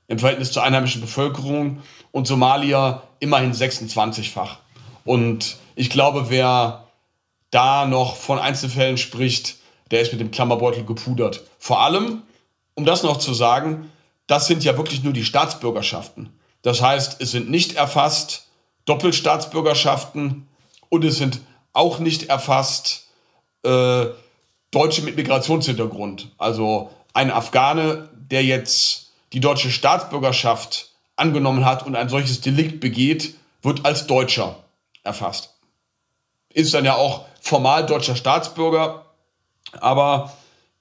im 0.08 0.20
Verhältnis 0.20 0.52
zur 0.52 0.62
einheimischen 0.62 1.02
Bevölkerung 1.02 1.82
und 2.12 2.28
Somalier 2.28 3.02
immerhin 3.20 3.52
26-fach. 3.52 4.58
Und 5.06 5.58
ich 5.76 5.90
glaube, 5.90 6.30
wer 6.30 6.86
da 7.50 7.88
noch 7.88 8.16
von 8.16 8.38
Einzelfällen 8.38 9.00
spricht, 9.00 9.56
der 9.90 10.02
ist 10.02 10.12
mit 10.12 10.22
dem 10.22 10.30
Klammerbeutel 10.30 10.86
gepudert. 10.86 11.42
Vor 11.58 11.82
allem, 11.82 12.22
um 12.76 12.86
das 12.86 13.02
noch 13.02 13.18
zu 13.18 13.34
sagen, 13.34 13.92
das 14.28 14.46
sind 14.46 14.64
ja 14.64 14.78
wirklich 14.78 15.04
nur 15.04 15.12
die 15.12 15.26
Staatsbürgerschaften. 15.26 16.30
Das 16.62 16.80
heißt, 16.80 17.20
es 17.22 17.32
sind 17.32 17.50
nicht 17.50 17.74
erfasst 17.76 18.50
Doppelstaatsbürgerschaften 18.86 20.48
und 20.90 21.04
es 21.04 21.18
sind 21.18 21.42
auch 21.74 21.98
nicht 21.98 22.30
erfasst 22.30 23.08
äh, 23.64 24.06
Deutsche 24.70 25.02
mit 25.02 25.16
Migrationshintergrund. 25.16 26.30
Also 26.38 26.92
ein 27.14 27.32
Afghane, 27.32 28.10
der 28.14 28.44
jetzt 28.44 29.12
die 29.34 29.40
deutsche 29.40 29.72
Staatsbürgerschaft 29.72 30.92
angenommen 31.16 31.66
hat 31.66 31.86
und 31.86 31.96
ein 31.96 32.10
solches 32.10 32.42
Delikt 32.42 32.80
begeht, 32.80 33.36
wird 33.62 33.86
als 33.86 34.08
Deutscher 34.08 34.64
erfasst. 35.04 35.56
Ist 36.54 36.74
dann 36.74 36.86
ja 36.86 36.96
auch 36.96 37.26
formal 37.42 37.86
deutscher 37.86 38.16
Staatsbürger, 38.16 39.06
aber 39.80 40.34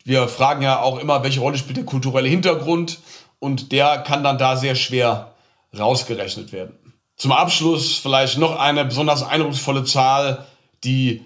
wir 0.05 0.29
fragen 0.29 0.63
ja 0.63 0.81
auch 0.81 0.99
immer, 0.99 1.23
welche 1.23 1.41
Rolle 1.41 1.59
spielt 1.59 1.77
der 1.77 1.85
kulturelle 1.85 2.29
Hintergrund 2.29 2.99
und 3.39 3.73
der 3.73 3.99
kann 3.99 4.25
dann 4.25 4.39
da 4.39 4.57
sehr 4.57 4.75
schwer 4.75 5.35
rausgerechnet 5.79 6.53
werden. 6.53 6.95
Zum 7.17 7.33
Abschluss 7.33 7.99
vielleicht 7.99 8.39
noch 8.39 8.59
eine 8.59 8.85
besonders 8.85 9.23
eindrucksvolle 9.23 9.85
Zahl, 9.85 10.47
die 10.85 11.25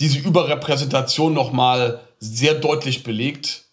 diese 0.00 0.18
Überrepräsentation 0.18 1.32
nochmal 1.32 2.00
sehr 2.18 2.54
deutlich 2.54 3.04
belegt. 3.04 3.64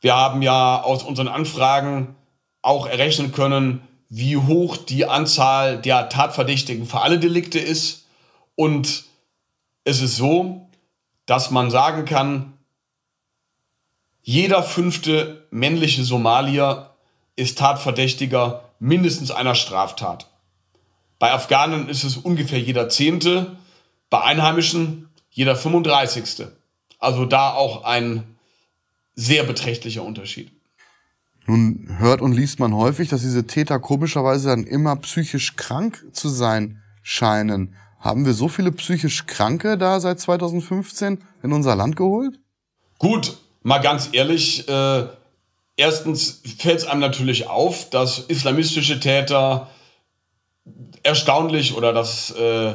Wir 0.00 0.14
haben 0.14 0.42
ja 0.42 0.82
aus 0.82 1.02
unseren 1.02 1.28
Anfragen 1.28 2.14
auch 2.62 2.86
errechnen 2.86 3.32
können, 3.32 3.86
wie 4.08 4.36
hoch 4.36 4.76
die 4.76 5.06
Anzahl 5.06 5.80
der 5.80 6.08
Tatverdächtigen 6.08 6.86
für 6.86 7.00
alle 7.00 7.18
Delikte 7.18 7.58
ist. 7.58 8.06
Und 8.54 9.04
es 9.84 10.00
ist 10.00 10.16
so, 10.16 10.68
dass 11.26 11.50
man 11.50 11.70
sagen 11.70 12.04
kann, 12.04 12.54
jeder 14.22 14.62
fünfte 14.62 15.46
männliche 15.50 16.02
Somalier 16.02 16.90
ist 17.36 17.58
Tatverdächtiger 17.58 18.64
mindestens 18.78 19.30
einer 19.30 19.54
Straftat. 19.54 20.26
Bei 21.18 21.32
Afghanen 21.32 21.88
ist 21.88 22.04
es 22.04 22.16
ungefähr 22.16 22.60
jeder 22.60 22.88
Zehnte, 22.88 23.56
bei 24.10 24.20
Einheimischen 24.22 25.08
jeder 25.30 25.56
35. 25.56 26.46
Also 26.98 27.24
da 27.24 27.52
auch 27.52 27.84
ein 27.84 28.35
sehr 29.16 29.44
beträchtlicher 29.44 30.04
Unterschied. 30.04 30.52
Nun 31.46 31.96
hört 31.98 32.20
und 32.20 32.32
liest 32.32 32.60
man 32.60 32.74
häufig, 32.74 33.08
dass 33.08 33.22
diese 33.22 33.46
Täter 33.46 33.78
komischerweise 33.78 34.48
dann 34.48 34.64
immer 34.64 34.96
psychisch 34.96 35.56
krank 35.56 36.04
zu 36.12 36.28
sein 36.28 36.82
scheinen. 37.02 37.74
Haben 37.98 38.26
wir 38.26 38.34
so 38.34 38.48
viele 38.48 38.72
psychisch 38.72 39.26
Kranke 39.26 39.78
da 39.78 40.00
seit 40.00 40.20
2015 40.20 41.22
in 41.42 41.52
unser 41.52 41.74
Land 41.76 41.96
geholt? 41.96 42.38
Gut, 42.98 43.38
mal 43.62 43.78
ganz 43.78 44.10
ehrlich, 44.12 44.68
äh, 44.68 45.06
erstens 45.76 46.42
fällt 46.58 46.78
es 46.78 46.86
einem 46.86 47.00
natürlich 47.00 47.46
auf, 47.48 47.90
dass 47.90 48.18
islamistische 48.18 49.00
Täter 49.00 49.70
erstaunlich 51.02 51.76
oder 51.76 51.92
dass 51.92 52.32
äh, 52.32 52.74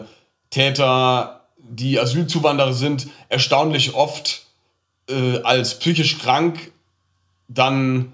Täter, 0.49 1.47
die 1.57 1.99
Asylzuwanderer 1.99 2.73
sind, 2.73 3.07
erstaunlich 3.29 3.93
oft 3.93 4.47
äh, 5.11 5.41
als 5.43 5.79
psychisch 5.79 6.19
krank 6.19 6.71
dann 7.47 8.13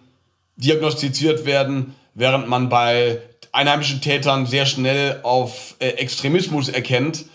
diagnostiziert 0.56 1.46
werden, 1.46 1.96
während 2.16 2.48
man 2.48 2.70
bei 2.70 3.22
einheimischen 3.52 4.02
Tätern 4.02 4.46
sehr 4.46 4.66
schnell 4.66 5.20
auf 5.24 5.76
äh, 5.80 5.90
Extremismus 5.90 6.70
erkennt. 6.70 7.26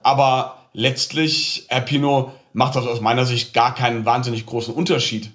Aber 0.00 0.58
letztlich, 0.72 1.64
Herr 1.68 1.80
Pino, 1.80 2.32
macht 2.52 2.76
das 2.76 2.86
aus 2.86 3.00
meiner 3.00 3.24
Sicht 3.24 3.54
gar 3.54 3.74
keinen 3.74 4.04
wahnsinnig 4.04 4.44
großen 4.46 4.74
Unterschied 4.74 5.30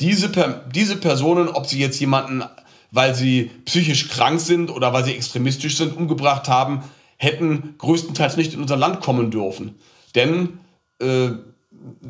diese, 0.00 0.30
diese 0.74 0.96
Personen, 0.96 1.48
ob 1.48 1.66
sie 1.66 1.78
jetzt 1.78 2.00
jemanden, 2.00 2.42
weil 2.90 3.14
sie 3.14 3.50
psychisch 3.66 4.08
krank 4.08 4.40
sind 4.40 4.70
oder 4.70 4.92
weil 4.92 5.04
sie 5.04 5.14
extremistisch 5.14 5.76
sind, 5.76 5.96
umgebracht 5.96 6.48
haben, 6.48 6.82
hätten 7.18 7.74
größtenteils 7.78 8.36
nicht 8.36 8.54
in 8.54 8.62
unser 8.62 8.76
Land 8.76 9.00
kommen 9.00 9.30
dürfen. 9.30 9.78
Denn 10.14 10.58
äh, 11.00 11.30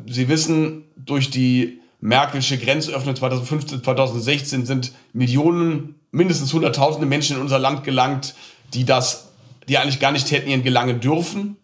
Sie 0.07 0.27
wissen, 0.27 0.85
durch 0.95 1.29
die 1.29 1.79
Merkelsche 1.99 2.57
Grenzöffnung 2.57 3.15
2015, 3.15 3.83
2016 3.83 4.65
sind 4.65 4.91
Millionen, 5.13 5.95
mindestens 6.11 6.51
Hunderttausende 6.53 7.05
Menschen 7.05 7.35
in 7.35 7.41
unser 7.41 7.59
Land 7.59 7.83
gelangt, 7.83 8.33
die 8.73 8.85
das, 8.85 9.29
die 9.69 9.77
eigentlich 9.77 9.99
gar 9.99 10.11
nicht 10.11 10.31
hätten 10.31 10.49
ihren 10.49 10.63
gelangen 10.63 10.99
dürfen, 10.99 11.57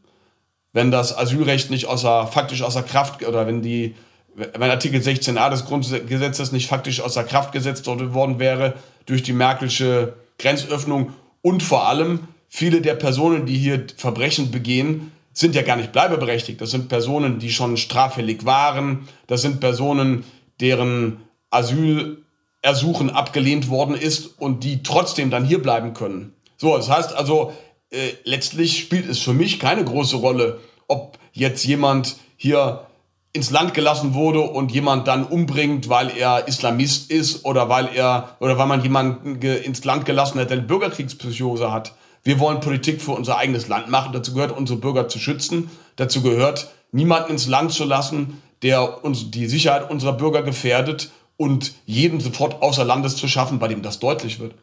wenn 0.74 0.92
das 0.92 1.18
Asylrecht 1.18 1.72
nicht 1.72 1.88
außer, 1.88 2.28
faktisch 2.28 2.62
außer 2.62 2.84
Kraft 2.84 3.26
oder 3.26 3.48
wenn 3.48 3.62
die 3.62 3.96
wenn 4.38 4.70
Artikel 4.70 5.02
16a 5.02 5.50
des 5.50 5.66
Grundgesetzes 5.66 6.52
nicht 6.52 6.68
faktisch 6.68 7.02
außer 7.02 7.24
Kraft 7.24 7.54
gesetzt 7.54 7.88
worden 7.88 8.38
wäre 8.38 8.76
durch 9.08 9.24
die 9.24 9.34
Merkelsche 9.34 10.14
Grenzöffnung 10.38 11.14
und 11.42 11.64
vor 11.64 11.88
allem 11.88 12.28
viele 12.48 12.82
der 12.82 12.94
Personen, 12.94 13.48
die 13.48 13.58
hier 13.58 13.88
Verbrechen 13.98 14.52
begehen, 14.52 15.12
sind 15.38 15.54
ja 15.54 15.62
gar 15.62 15.76
nicht 15.76 15.92
bleibeberechtigt. 15.92 16.60
Das 16.60 16.72
sind 16.72 16.90
Personen, 16.90 17.38
die 17.38 17.52
schon 17.52 17.78
straffällig 17.78 18.46
waren. 18.46 19.08
Das 19.28 19.44
sind 19.44 19.60
Personen, 19.60 20.24
deren 20.60 21.18
Asylersuchen 21.52 23.12
abgelehnt 23.12 23.70
worden 23.70 23.94
ist 23.94 24.40
und 24.40 24.64
die 24.64 24.82
trotzdem 24.82 25.30
dann 25.30 25.46
hier 25.46 25.62
bleiben 25.62 25.94
können. 25.94 26.34
So, 26.58 26.76
das 26.76 26.90
heißt 26.90 27.14
also, 27.14 27.54
äh, 27.92 28.14
letztlich 28.24 28.80
spielt 28.80 29.08
es 29.08 29.20
für 29.20 29.34
mich 29.34 29.60
keine 29.60 29.86
große 29.86 30.16
Rolle, 30.16 30.60
ob 30.88 31.20
jetzt 31.34 31.64
jemand 31.64 32.16
hier 32.36 32.88
ins 33.32 33.52
Land 33.52 33.76
gelassen 33.76 34.16
wurde 34.16 34.42
und 34.42 34.72
jemand 34.72 35.08
dann 35.08 35.24
umbringt, 35.24 35.88
weil 35.88 36.10
er 36.18 36.48
Islamist 36.48 37.12
ist 37.12 37.46
oder 37.46 37.70
weil 37.70 37.90
er 37.94 38.38
oder 38.40 38.58
weil 38.58 38.66
man 38.66 38.82
jemanden 38.82 39.40
ins 39.40 39.86
Land 39.86 40.06
gelassen 40.06 40.40
hat, 40.40 40.50
der 40.50 40.58
eine 40.58 40.66
Bürgerkriegspsychose 40.66 41.72
hat. 41.72 41.94
Wir 42.28 42.40
wollen 42.40 42.60
Politik 42.60 43.02
für 43.02 43.14
unser 43.14 43.38
eigenes 43.38 43.70
Land 43.70 43.90
machen. 43.90 44.12
Dazu 44.12 44.34
gehört, 44.34 44.52
unsere 44.52 44.78
Bürger 44.78 45.08
zu 45.08 45.18
schützen. 45.18 45.72
Dazu 45.96 46.22
gehört, 46.22 46.70
niemanden 46.92 47.32
ins 47.32 47.48
Land 47.48 47.72
zu 47.72 47.86
lassen, 47.86 48.42
der 48.64 49.06
uns 49.06 49.32
die 49.32 49.48
Sicherheit 49.48 49.90
unserer 49.90 50.12
Bürger 50.12 50.44
gefährdet 50.44 51.10
und 51.38 51.74
jedem 51.86 52.20
sofort 52.20 52.62
außer 52.62 52.84
Landes 52.84 53.16
zu 53.16 53.30
schaffen, 53.30 53.60
bei 53.60 53.70
dem 53.70 53.82
das 53.82 54.00
deutlich 54.00 54.42
wird. 54.42 54.56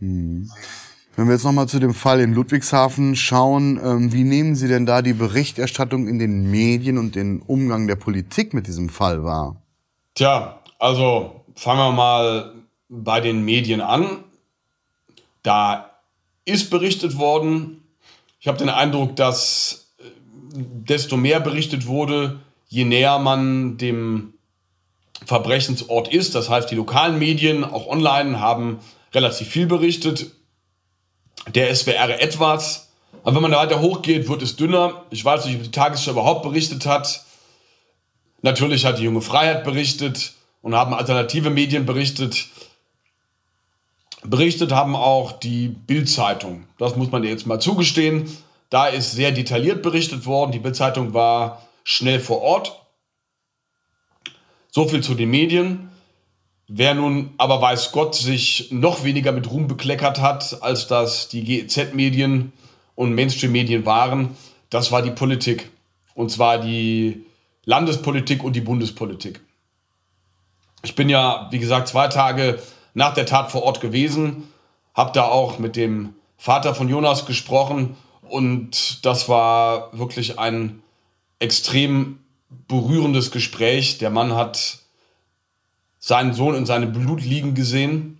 Hm. 0.00 0.50
Wenn 1.16 1.26
wir 1.28 1.32
jetzt 1.32 1.44
nochmal 1.44 1.66
zu 1.66 1.78
dem 1.78 1.94
Fall 1.94 2.20
in 2.20 2.34
Ludwigshafen 2.34 3.16
schauen, 3.16 3.80
ähm, 3.82 4.12
wie 4.12 4.24
nehmen 4.24 4.54
Sie 4.54 4.68
denn 4.68 4.84
da 4.84 5.00
die 5.00 5.14
Berichterstattung 5.14 6.08
in 6.08 6.18
den 6.18 6.50
Medien 6.50 6.98
und 6.98 7.14
den 7.14 7.40
Umgang 7.40 7.86
der 7.86 7.96
Politik 7.96 8.52
mit 8.52 8.66
diesem 8.66 8.90
Fall 8.90 9.24
wahr? 9.24 9.56
Tja, 10.14 10.58
also 10.78 11.42
fangen 11.54 11.80
wir 11.80 11.92
mal 11.92 12.52
bei 12.90 13.22
den 13.22 13.46
Medien 13.46 13.80
an. 13.80 14.24
Da 15.42 15.87
ist 16.48 16.70
berichtet 16.70 17.18
worden. 17.18 17.82
Ich 18.40 18.48
habe 18.48 18.58
den 18.58 18.68
Eindruck, 18.68 19.16
dass 19.16 19.92
äh, 19.98 20.04
desto 20.52 21.16
mehr 21.16 21.40
berichtet 21.40 21.86
wurde, 21.86 22.40
je 22.68 22.84
näher 22.84 23.18
man 23.18 23.76
dem 23.78 24.34
Verbrechensort 25.24 26.08
ist. 26.12 26.34
Das 26.34 26.48
heißt, 26.48 26.70
die 26.70 26.76
lokalen 26.76 27.18
Medien, 27.18 27.64
auch 27.64 27.86
online, 27.86 28.40
haben 28.40 28.78
relativ 29.12 29.48
viel 29.48 29.66
berichtet 29.66 30.32
der 31.54 31.74
SWR 31.74 32.20
etwas. 32.20 32.88
Aber 33.22 33.36
wenn 33.36 33.42
man 33.42 33.52
da 33.52 33.58
weiter 33.58 33.80
hochgeht, 33.80 34.28
wird 34.28 34.42
es 34.42 34.56
dünner. 34.56 35.04
Ich 35.10 35.24
weiß 35.24 35.46
nicht, 35.46 35.56
ob 35.56 35.62
die 35.62 35.70
Tagesschau 35.70 36.12
überhaupt 36.12 36.42
berichtet 36.42 36.86
hat. 36.86 37.24
Natürlich 38.42 38.84
hat 38.84 38.98
die 38.98 39.04
Junge 39.04 39.20
Freiheit 39.20 39.64
berichtet 39.64 40.34
und 40.62 40.74
haben 40.74 40.94
alternative 40.94 41.50
Medien 41.50 41.86
berichtet. 41.86 42.48
Berichtet 44.24 44.72
haben 44.72 44.96
auch 44.96 45.32
die 45.32 45.68
Bild-Zeitung. 45.68 46.64
Das 46.78 46.96
muss 46.96 47.10
man 47.10 47.22
jetzt 47.24 47.46
mal 47.46 47.60
zugestehen. 47.60 48.28
Da 48.70 48.86
ist 48.86 49.12
sehr 49.12 49.32
detailliert 49.32 49.82
berichtet 49.82 50.26
worden. 50.26 50.52
Die 50.52 50.58
Bild-Zeitung 50.58 51.14
war 51.14 51.62
schnell 51.84 52.20
vor 52.20 52.42
Ort. 52.42 52.84
So 54.70 54.88
viel 54.88 55.02
zu 55.02 55.14
den 55.14 55.30
Medien. 55.30 55.88
Wer 56.66 56.94
nun 56.94 57.32
aber 57.38 57.62
weiß 57.62 57.92
Gott 57.92 58.14
sich 58.14 58.68
noch 58.70 59.02
weniger 59.02 59.32
mit 59.32 59.50
Ruhm 59.50 59.68
bekleckert 59.68 60.20
hat, 60.20 60.62
als 60.62 60.86
das 60.86 61.28
die 61.28 61.42
GEZ-Medien 61.42 62.52
und 62.94 63.14
Mainstream-Medien 63.14 63.86
waren, 63.86 64.36
das 64.68 64.92
war 64.92 65.00
die 65.00 65.10
Politik. 65.10 65.70
Und 66.14 66.30
zwar 66.30 66.58
die 66.58 67.24
Landespolitik 67.64 68.44
und 68.44 68.54
die 68.54 68.60
Bundespolitik. 68.60 69.40
Ich 70.82 70.94
bin 70.94 71.08
ja, 71.08 71.48
wie 71.50 71.58
gesagt, 71.58 71.88
zwei 71.88 72.08
Tage 72.08 72.58
nach 72.98 73.14
der 73.14 73.26
Tat 73.26 73.52
vor 73.52 73.62
Ort 73.62 73.80
gewesen, 73.80 74.48
habe 74.92 75.12
da 75.12 75.22
auch 75.22 75.60
mit 75.60 75.76
dem 75.76 76.14
Vater 76.36 76.74
von 76.74 76.88
Jonas 76.88 77.26
gesprochen 77.26 77.96
und 78.22 79.06
das 79.06 79.28
war 79.28 79.96
wirklich 79.96 80.38
ein 80.38 80.82
extrem 81.38 82.18
berührendes 82.66 83.30
Gespräch. 83.30 83.98
Der 83.98 84.10
Mann 84.10 84.34
hat 84.34 84.80
seinen 86.00 86.34
Sohn 86.34 86.56
in 86.56 86.66
seinem 86.66 86.92
Blut 86.92 87.22
liegen 87.22 87.54
gesehen. 87.54 88.18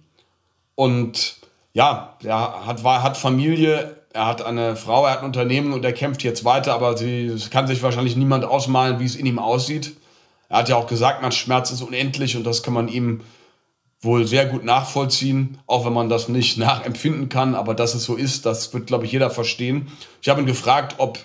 Und 0.76 1.36
ja, 1.72 2.16
er 2.22 2.64
hat, 2.64 2.84
war, 2.84 3.02
hat 3.02 3.16
Familie, 3.16 3.96
er 4.12 4.26
hat 4.26 4.42
eine 4.42 4.76
Frau, 4.76 5.06
er 5.06 5.12
hat 5.12 5.18
ein 5.20 5.26
Unternehmen 5.26 5.72
und 5.72 5.84
er 5.84 5.92
kämpft 5.92 6.22
jetzt 6.22 6.44
weiter, 6.44 6.72
aber 6.72 6.96
sie 6.96 7.36
kann 7.50 7.66
sich 7.66 7.82
wahrscheinlich 7.82 8.14
niemand 8.14 8.44
ausmalen, 8.44 9.00
wie 9.00 9.06
es 9.06 9.16
in 9.16 9.26
ihm 9.26 9.40
aussieht. 9.40 9.96
Er 10.48 10.58
hat 10.58 10.68
ja 10.68 10.76
auch 10.76 10.86
gesagt, 10.86 11.20
mein 11.20 11.32
Schmerz 11.32 11.72
ist 11.72 11.82
unendlich 11.82 12.36
und 12.36 12.44
das 12.44 12.62
kann 12.62 12.74
man 12.74 12.86
ihm 12.86 13.22
wohl 14.00 14.26
sehr 14.26 14.46
gut 14.46 14.64
nachvollziehen, 14.64 15.58
auch 15.66 15.84
wenn 15.84 15.92
man 15.92 16.08
das 16.08 16.28
nicht 16.28 16.58
nachempfinden 16.58 17.28
kann, 17.28 17.54
aber 17.54 17.74
dass 17.74 17.94
es 17.94 18.04
so 18.04 18.14
ist, 18.14 18.46
das 18.46 18.72
wird, 18.74 18.86
glaube 18.86 19.06
ich, 19.06 19.12
jeder 19.12 19.30
verstehen. 19.30 19.88
Ich 20.22 20.28
habe 20.28 20.40
ihn 20.40 20.46
gefragt, 20.46 20.96
ob 20.98 21.18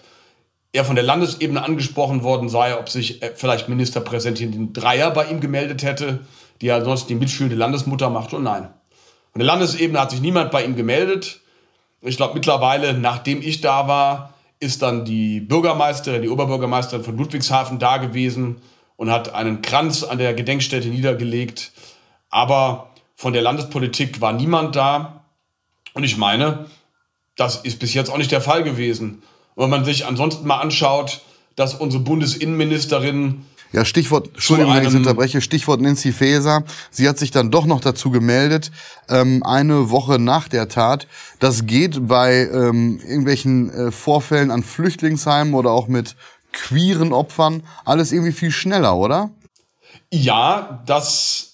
er 0.71 0.85
von 0.85 0.95
der 0.95 1.03
Landesebene 1.03 1.63
angesprochen 1.63 2.23
worden 2.23 2.49
sei, 2.49 2.77
ob 2.77 2.89
sich 2.89 3.21
äh, 3.21 3.31
vielleicht 3.35 3.69
Ministerpräsidentin 3.69 4.73
Dreier 4.73 5.11
bei 5.11 5.25
ihm 5.25 5.39
gemeldet 5.39 5.83
hätte 5.83 6.21
die 6.63 6.67
ja 6.67 6.83
sonst 6.83 7.09
die 7.09 7.15
mitfühlende 7.15 7.57
Landesmutter 7.57 8.09
macht. 8.09 8.33
Und 8.33 8.43
nein. 8.43 8.69
Von 9.31 9.39
der 9.39 9.45
Landesebene 9.47 9.99
hat 9.99 10.11
sich 10.11 10.21
niemand 10.21 10.49
bei 10.49 10.63
ihm 10.63 10.77
gemeldet. 10.77 11.41
Ich 12.01 12.15
glaube, 12.15 12.35
mittlerweile, 12.35 12.93
nachdem 12.93 13.41
ich 13.41 13.59
da 13.59 13.87
war, 13.87 14.33
ist 14.59 14.81
dann 14.81 15.03
die 15.03 15.41
Bürgermeisterin, 15.41 16.21
die 16.21 16.29
Oberbürgermeisterin 16.29 17.03
von 17.03 17.17
Ludwigshafen 17.17 17.79
da 17.79 17.97
gewesen 17.97 18.61
und 18.95 19.11
hat 19.11 19.33
einen 19.33 19.61
Kranz 19.61 20.03
an 20.03 20.19
der 20.19 20.33
Gedenkstätte 20.33 20.87
niedergelegt. 20.87 21.73
Aber 22.33 22.89
von 23.15 23.31
der 23.31 23.43
Landespolitik 23.43 24.19
war 24.19 24.33
niemand 24.33 24.75
da. 24.75 25.23
Und 25.93 26.03
ich 26.03 26.17
meine, 26.17 26.65
das 27.35 27.57
ist 27.57 27.77
bis 27.77 27.93
jetzt 27.93 28.09
auch 28.09 28.17
nicht 28.17 28.31
der 28.31 28.41
Fall 28.41 28.63
gewesen. 28.63 29.21
wenn 29.55 29.69
man 29.69 29.85
sich 29.85 30.07
ansonsten 30.07 30.47
mal 30.47 30.59
anschaut, 30.59 31.21
dass 31.55 31.75
unsere 31.75 32.01
Bundesinnenministerin 32.01 33.45
ja, 33.71 33.85
Stichwort, 33.85 34.29
Entschuldigung, 34.29 34.73
wenn 34.73 34.87
ich 34.87 34.95
unterbreche, 34.95 35.41
Stichwort 35.41 35.81
Nancy 35.81 36.11
Faeser. 36.11 36.63
Sie 36.89 37.07
hat 37.07 37.19
sich 37.19 37.29
dann 37.29 37.51
doch 37.51 37.65
noch 37.65 37.81
dazu 37.81 38.09
gemeldet, 38.09 38.71
ähm, 39.09 39.43
eine 39.43 39.91
Woche 39.91 40.17
nach 40.19 40.47
der 40.47 40.69
Tat. 40.69 41.07
Das 41.39 41.65
geht 41.67 42.07
bei 42.07 42.49
ähm, 42.51 42.99
irgendwelchen 42.99 43.69
äh, 43.69 43.91
Vorfällen 43.91 44.49
an 44.49 44.63
Flüchtlingsheimen 44.63 45.53
oder 45.53 45.71
auch 45.71 45.87
mit 45.87 46.15
queeren 46.51 47.13
Opfern 47.13 47.63
alles 47.85 48.11
irgendwie 48.11 48.31
viel 48.31 48.51
schneller, 48.51 48.95
oder? 48.95 49.31
Ja, 50.11 50.83
das 50.85 51.52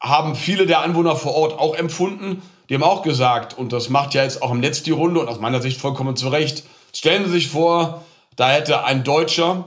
haben 0.00 0.34
viele 0.34 0.66
der 0.66 0.80
Anwohner 0.80 1.16
vor 1.16 1.34
Ort 1.34 1.58
auch 1.58 1.74
empfunden. 1.74 2.42
Die 2.68 2.74
haben 2.74 2.82
auch 2.82 3.02
gesagt, 3.02 3.56
und 3.56 3.72
das 3.72 3.88
macht 3.88 4.14
ja 4.14 4.22
jetzt 4.22 4.42
auch 4.42 4.50
im 4.50 4.60
Netz 4.60 4.82
die 4.82 4.90
Runde 4.90 5.20
und 5.20 5.28
aus 5.28 5.40
meiner 5.40 5.62
Sicht 5.62 5.80
vollkommen 5.80 6.16
zu 6.16 6.28
Recht. 6.28 6.64
Stellen 6.92 7.24
Sie 7.24 7.32
sich 7.32 7.48
vor, 7.48 8.04
da 8.36 8.50
hätte 8.50 8.84
ein 8.84 9.04
Deutscher, 9.04 9.64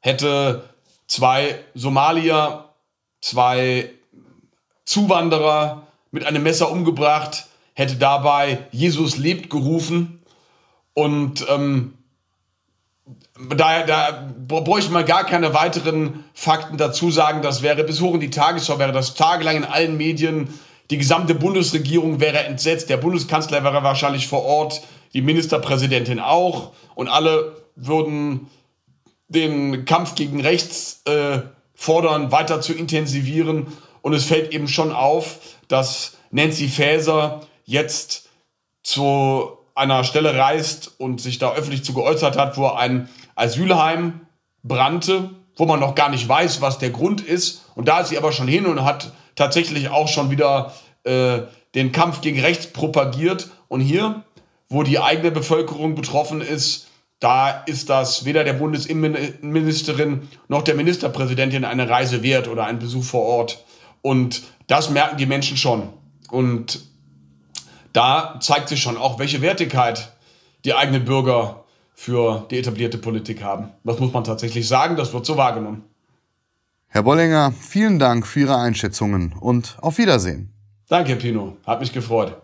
hätte 0.00 0.68
zwei 1.06 1.58
Somalier, 1.74 2.64
zwei 3.20 3.90
Zuwanderer 4.84 5.86
mit 6.10 6.24
einem 6.24 6.42
Messer 6.42 6.70
umgebracht, 6.70 7.46
hätte 7.74 7.96
dabei 7.96 8.66
Jesus 8.72 9.16
lebt 9.18 9.50
gerufen 9.50 10.22
und 10.94 11.46
ähm, 11.48 11.95
da, 13.56 13.82
da 13.82 14.32
bräuchte 14.46 14.92
man 14.92 15.04
gar 15.04 15.24
keine 15.24 15.52
weiteren 15.54 16.24
Fakten 16.34 16.76
dazu 16.76 17.10
sagen. 17.10 17.42
Das 17.42 17.62
wäre 17.62 17.84
bis 17.84 18.00
hoch 18.00 18.14
in 18.14 18.20
die 18.20 18.30
Tagesschau, 18.30 18.78
wäre 18.78 18.92
das 18.92 19.14
tagelang 19.14 19.56
in 19.56 19.64
allen 19.64 19.96
Medien. 19.96 20.48
Die 20.90 20.98
gesamte 20.98 21.34
Bundesregierung 21.34 22.20
wäre 22.20 22.44
entsetzt. 22.44 22.88
Der 22.88 22.96
Bundeskanzler 22.96 23.64
wäre 23.64 23.82
wahrscheinlich 23.82 24.28
vor 24.28 24.44
Ort, 24.44 24.82
die 25.12 25.22
Ministerpräsidentin 25.22 26.20
auch. 26.20 26.72
Und 26.94 27.08
alle 27.08 27.56
würden 27.74 28.48
den 29.28 29.84
Kampf 29.84 30.14
gegen 30.14 30.40
rechts 30.40 31.02
äh, 31.04 31.40
fordern, 31.74 32.32
weiter 32.32 32.60
zu 32.60 32.72
intensivieren. 32.72 33.66
Und 34.02 34.14
es 34.14 34.24
fällt 34.24 34.52
eben 34.52 34.68
schon 34.68 34.92
auf, 34.92 35.38
dass 35.68 36.16
Nancy 36.30 36.68
Faeser 36.68 37.40
jetzt 37.64 38.28
zu 38.82 39.50
einer 39.74 40.04
Stelle 40.04 40.36
reist 40.38 40.92
und 40.98 41.20
sich 41.20 41.38
da 41.38 41.52
öffentlich 41.52 41.84
zu 41.84 41.92
geäußert 41.92 42.38
hat, 42.38 42.56
wo 42.56 42.68
ein 42.68 43.08
Asylheim 43.36 44.22
brannte, 44.64 45.30
wo 45.56 45.64
man 45.64 45.80
noch 45.80 45.94
gar 45.94 46.10
nicht 46.10 46.28
weiß, 46.28 46.60
was 46.60 46.78
der 46.78 46.90
Grund 46.90 47.20
ist. 47.20 47.62
Und 47.74 47.88
da 47.88 48.00
ist 48.00 48.08
sie 48.08 48.18
aber 48.18 48.32
schon 48.32 48.48
hin 48.48 48.66
und 48.66 48.84
hat 48.84 49.12
tatsächlich 49.36 49.88
auch 49.90 50.08
schon 50.08 50.30
wieder 50.30 50.74
äh, 51.04 51.42
den 51.74 51.92
Kampf 51.92 52.20
gegen 52.20 52.40
rechts 52.40 52.66
propagiert. 52.66 53.50
Und 53.68 53.80
hier, 53.80 54.24
wo 54.68 54.82
die 54.82 54.98
eigene 54.98 55.30
Bevölkerung 55.30 55.94
betroffen 55.94 56.40
ist, 56.40 56.88
da 57.20 57.50
ist 57.50 57.88
das 57.88 58.24
weder 58.24 58.44
der 58.44 58.52
Bundesinnenministerin 58.54 60.28
noch 60.48 60.62
der 60.62 60.74
Ministerpräsidentin 60.74 61.64
eine 61.64 61.88
Reise 61.88 62.22
wert 62.22 62.48
oder 62.48 62.64
ein 62.64 62.78
Besuch 62.78 63.04
vor 63.04 63.22
Ort. 63.22 63.64
Und 64.02 64.42
das 64.66 64.90
merken 64.90 65.16
die 65.16 65.26
Menschen 65.26 65.56
schon. 65.56 65.88
Und 66.30 66.80
da 67.92 68.38
zeigt 68.40 68.68
sich 68.68 68.82
schon 68.82 68.98
auch, 68.98 69.18
welche 69.18 69.40
Wertigkeit 69.40 70.12
die 70.66 70.74
eigenen 70.74 71.04
Bürger 71.04 71.64
für 71.96 72.46
die 72.50 72.58
etablierte 72.58 72.98
Politik 72.98 73.42
haben. 73.42 73.70
Das 73.82 73.98
muss 73.98 74.12
man 74.12 74.22
tatsächlich 74.22 74.68
sagen, 74.68 74.96
das 74.96 75.12
wird 75.12 75.26
so 75.26 75.36
wahrgenommen. 75.36 75.82
Herr 76.88 77.02
Bollinger, 77.02 77.52
vielen 77.58 77.98
Dank 77.98 78.26
für 78.26 78.40
Ihre 78.40 78.58
Einschätzungen 78.58 79.34
und 79.40 79.76
auf 79.80 79.98
Wiedersehen. 79.98 80.52
Danke, 80.88 81.10
Herr 81.10 81.16
Pino. 81.16 81.56
Hat 81.66 81.80
mich 81.80 81.92
gefreut. 81.92 82.36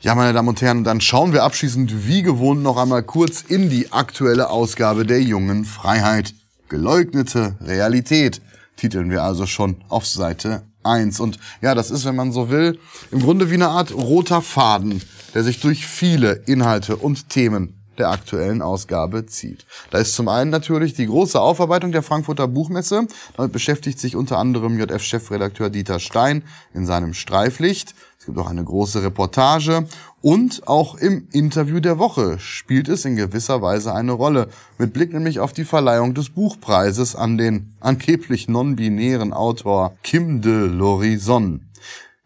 Ja, 0.00 0.14
meine 0.14 0.32
Damen 0.32 0.48
und 0.48 0.62
Herren, 0.62 0.82
dann 0.82 1.02
schauen 1.02 1.34
wir 1.34 1.44
abschließend 1.44 2.08
wie 2.08 2.22
gewohnt 2.22 2.62
noch 2.62 2.78
einmal 2.78 3.02
kurz 3.02 3.42
in 3.42 3.68
die 3.68 3.92
aktuelle 3.92 4.48
Ausgabe 4.48 5.04
der 5.04 5.22
jungen 5.22 5.66
Freiheit. 5.66 6.34
Geleugnete 6.70 7.56
Realität 7.60 8.40
titeln 8.76 9.10
wir 9.10 9.22
also 9.22 9.44
schon 9.44 9.76
auf 9.90 10.06
Seite 10.06 10.62
1. 10.84 11.20
Und 11.20 11.38
ja, 11.60 11.74
das 11.74 11.90
ist, 11.90 12.06
wenn 12.06 12.16
man 12.16 12.32
so 12.32 12.48
will, 12.48 12.78
im 13.10 13.20
Grunde 13.20 13.50
wie 13.50 13.54
eine 13.54 13.68
Art 13.68 13.92
roter 13.92 14.40
Faden, 14.40 15.02
der 15.34 15.44
sich 15.44 15.60
durch 15.60 15.86
viele 15.86 16.32
Inhalte 16.46 16.96
und 16.96 17.28
Themen 17.28 17.79
der 18.00 18.10
aktuellen 18.10 18.62
Ausgabe 18.62 19.26
zieht. 19.26 19.66
Da 19.90 19.98
ist 19.98 20.14
zum 20.14 20.28
einen 20.28 20.50
natürlich 20.50 20.94
die 20.94 21.06
große 21.06 21.40
Aufarbeitung 21.40 21.92
der 21.92 22.02
Frankfurter 22.02 22.48
Buchmesse. 22.48 23.06
Damit 23.36 23.52
beschäftigt 23.52 24.00
sich 24.00 24.16
unter 24.16 24.38
anderem 24.38 24.78
JF-Chefredakteur 24.78 25.70
Dieter 25.70 26.00
Stein 26.00 26.42
in 26.74 26.86
seinem 26.86 27.14
Streiflicht. 27.14 27.94
Es 28.18 28.26
gibt 28.26 28.38
auch 28.38 28.50
eine 28.50 28.64
große 28.64 29.02
Reportage 29.02 29.86
und 30.20 30.68
auch 30.68 30.94
im 30.96 31.28
Interview 31.32 31.80
der 31.80 31.98
Woche 31.98 32.38
spielt 32.38 32.88
es 32.88 33.06
in 33.06 33.16
gewisser 33.16 33.62
Weise 33.62 33.94
eine 33.94 34.12
Rolle, 34.12 34.48
mit 34.76 34.92
Blick 34.92 35.12
nämlich 35.12 35.40
auf 35.40 35.54
die 35.54 35.64
Verleihung 35.64 36.12
des 36.12 36.28
Buchpreises 36.28 37.16
an 37.16 37.38
den 37.38 37.72
angeblich 37.80 38.48
non-binären 38.48 39.32
Autor 39.32 39.94
Kim 40.02 40.42
de 40.42 40.66
Lorison. 40.66 41.70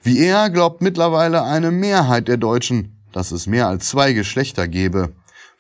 Wie 0.03 0.19
er 0.19 0.51
glaubt 0.51 0.83
mittlerweile 0.83 1.45
eine 1.45 1.71
Mehrheit 1.71 2.27
der 2.29 2.37
Deutschen, 2.37 2.95
dass 3.13 3.31
es 3.31 3.47
mehr 3.47 3.69
als 3.69 3.89
zwei 3.89 4.13
Geschlechter 4.13 4.67
gebe. 4.67 5.13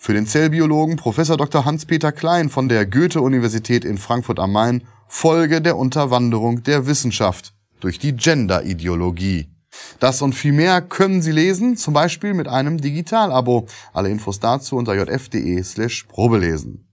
Für 0.05 0.12
den 0.12 0.27
Zellbiologen 0.27 0.97
Prof. 0.97 1.17
Dr. 1.17 1.64
Hans-Peter 1.64 2.12
Klein 2.12 2.51
von 2.51 2.69
der 2.69 2.85
Goethe-Universität 2.85 3.87
in 3.87 3.97
Frankfurt 3.97 4.38
am 4.38 4.53
Main 4.53 4.83
Folge 5.09 5.62
der 5.62 5.79
Unterwanderung 5.79 6.62
der 6.62 6.87
Wissenschaft 6.87 7.55
durch 7.81 7.99
die 7.99 8.12
Gender-Ideologie. 8.12 9.49
Das 10.01 10.21
und 10.21 10.35
viel 10.35 10.53
mehr 10.53 10.83
können 10.83 11.23
Sie 11.23 11.33
lesen, 11.33 11.79
zum 11.79 11.95
Beispiel 11.95 12.35
mit 12.35 12.49
einem 12.49 12.83
Digital-Abo. 12.83 13.67
Alle 13.95 14.11
Infos 14.11 14.40
dazu 14.40 14.77
unter 14.77 14.95
jf.de 14.95 15.62
slash 15.62 16.05
probelesen. 16.05 16.87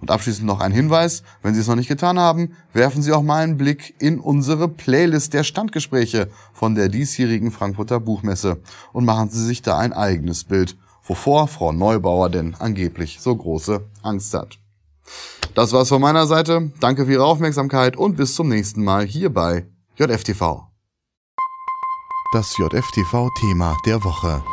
Und 0.00 0.10
abschließend 0.10 0.46
noch 0.46 0.60
ein 0.60 0.72
Hinweis, 0.72 1.24
wenn 1.42 1.52
Sie 1.52 1.60
es 1.60 1.66
noch 1.66 1.76
nicht 1.76 1.88
getan 1.88 2.18
haben, 2.18 2.56
werfen 2.72 3.02
Sie 3.02 3.12
auch 3.12 3.22
mal 3.22 3.42
einen 3.42 3.58
Blick 3.58 3.94
in 3.98 4.18
unsere 4.18 4.68
Playlist 4.68 5.34
der 5.34 5.44
Standgespräche 5.44 6.30
von 6.54 6.74
der 6.74 6.88
diesjährigen 6.88 7.50
Frankfurter 7.50 8.00
Buchmesse 8.00 8.62
und 8.94 9.04
machen 9.04 9.28
Sie 9.28 9.44
sich 9.44 9.60
da 9.60 9.76
ein 9.76 9.92
eigenes 9.92 10.44
Bild, 10.44 10.78
wovor 11.08 11.48
Frau 11.48 11.72
Neubauer 11.72 12.30
denn 12.30 12.54
angeblich 12.54 13.18
so 13.20 13.34
große 13.34 13.84
Angst 14.02 14.32
hat. 14.34 14.60
Das 15.54 15.72
war's 15.72 15.88
von 15.88 16.00
meiner 16.00 16.26
Seite. 16.26 16.72
Danke 16.80 17.06
für 17.06 17.12
Ihre 17.12 17.24
Aufmerksamkeit 17.24 17.96
und 17.96 18.16
bis 18.16 18.34
zum 18.34 18.48
nächsten 18.48 18.82
Mal 18.84 19.06
hier 19.06 19.32
bei 19.32 19.66
JFTV. 19.96 20.66
Das 22.32 22.56
JFTV-Thema 22.58 23.76
der 23.86 24.04
Woche. 24.04 24.44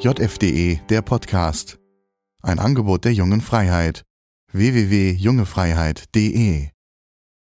JFDE, 0.00 0.80
der 0.88 1.02
Podcast. 1.02 1.78
Ein 2.42 2.58
Angebot 2.58 3.04
der 3.04 3.12
jungen 3.12 3.40
Freiheit. 3.40 4.02
www.jungefreiheit.de 4.52 6.70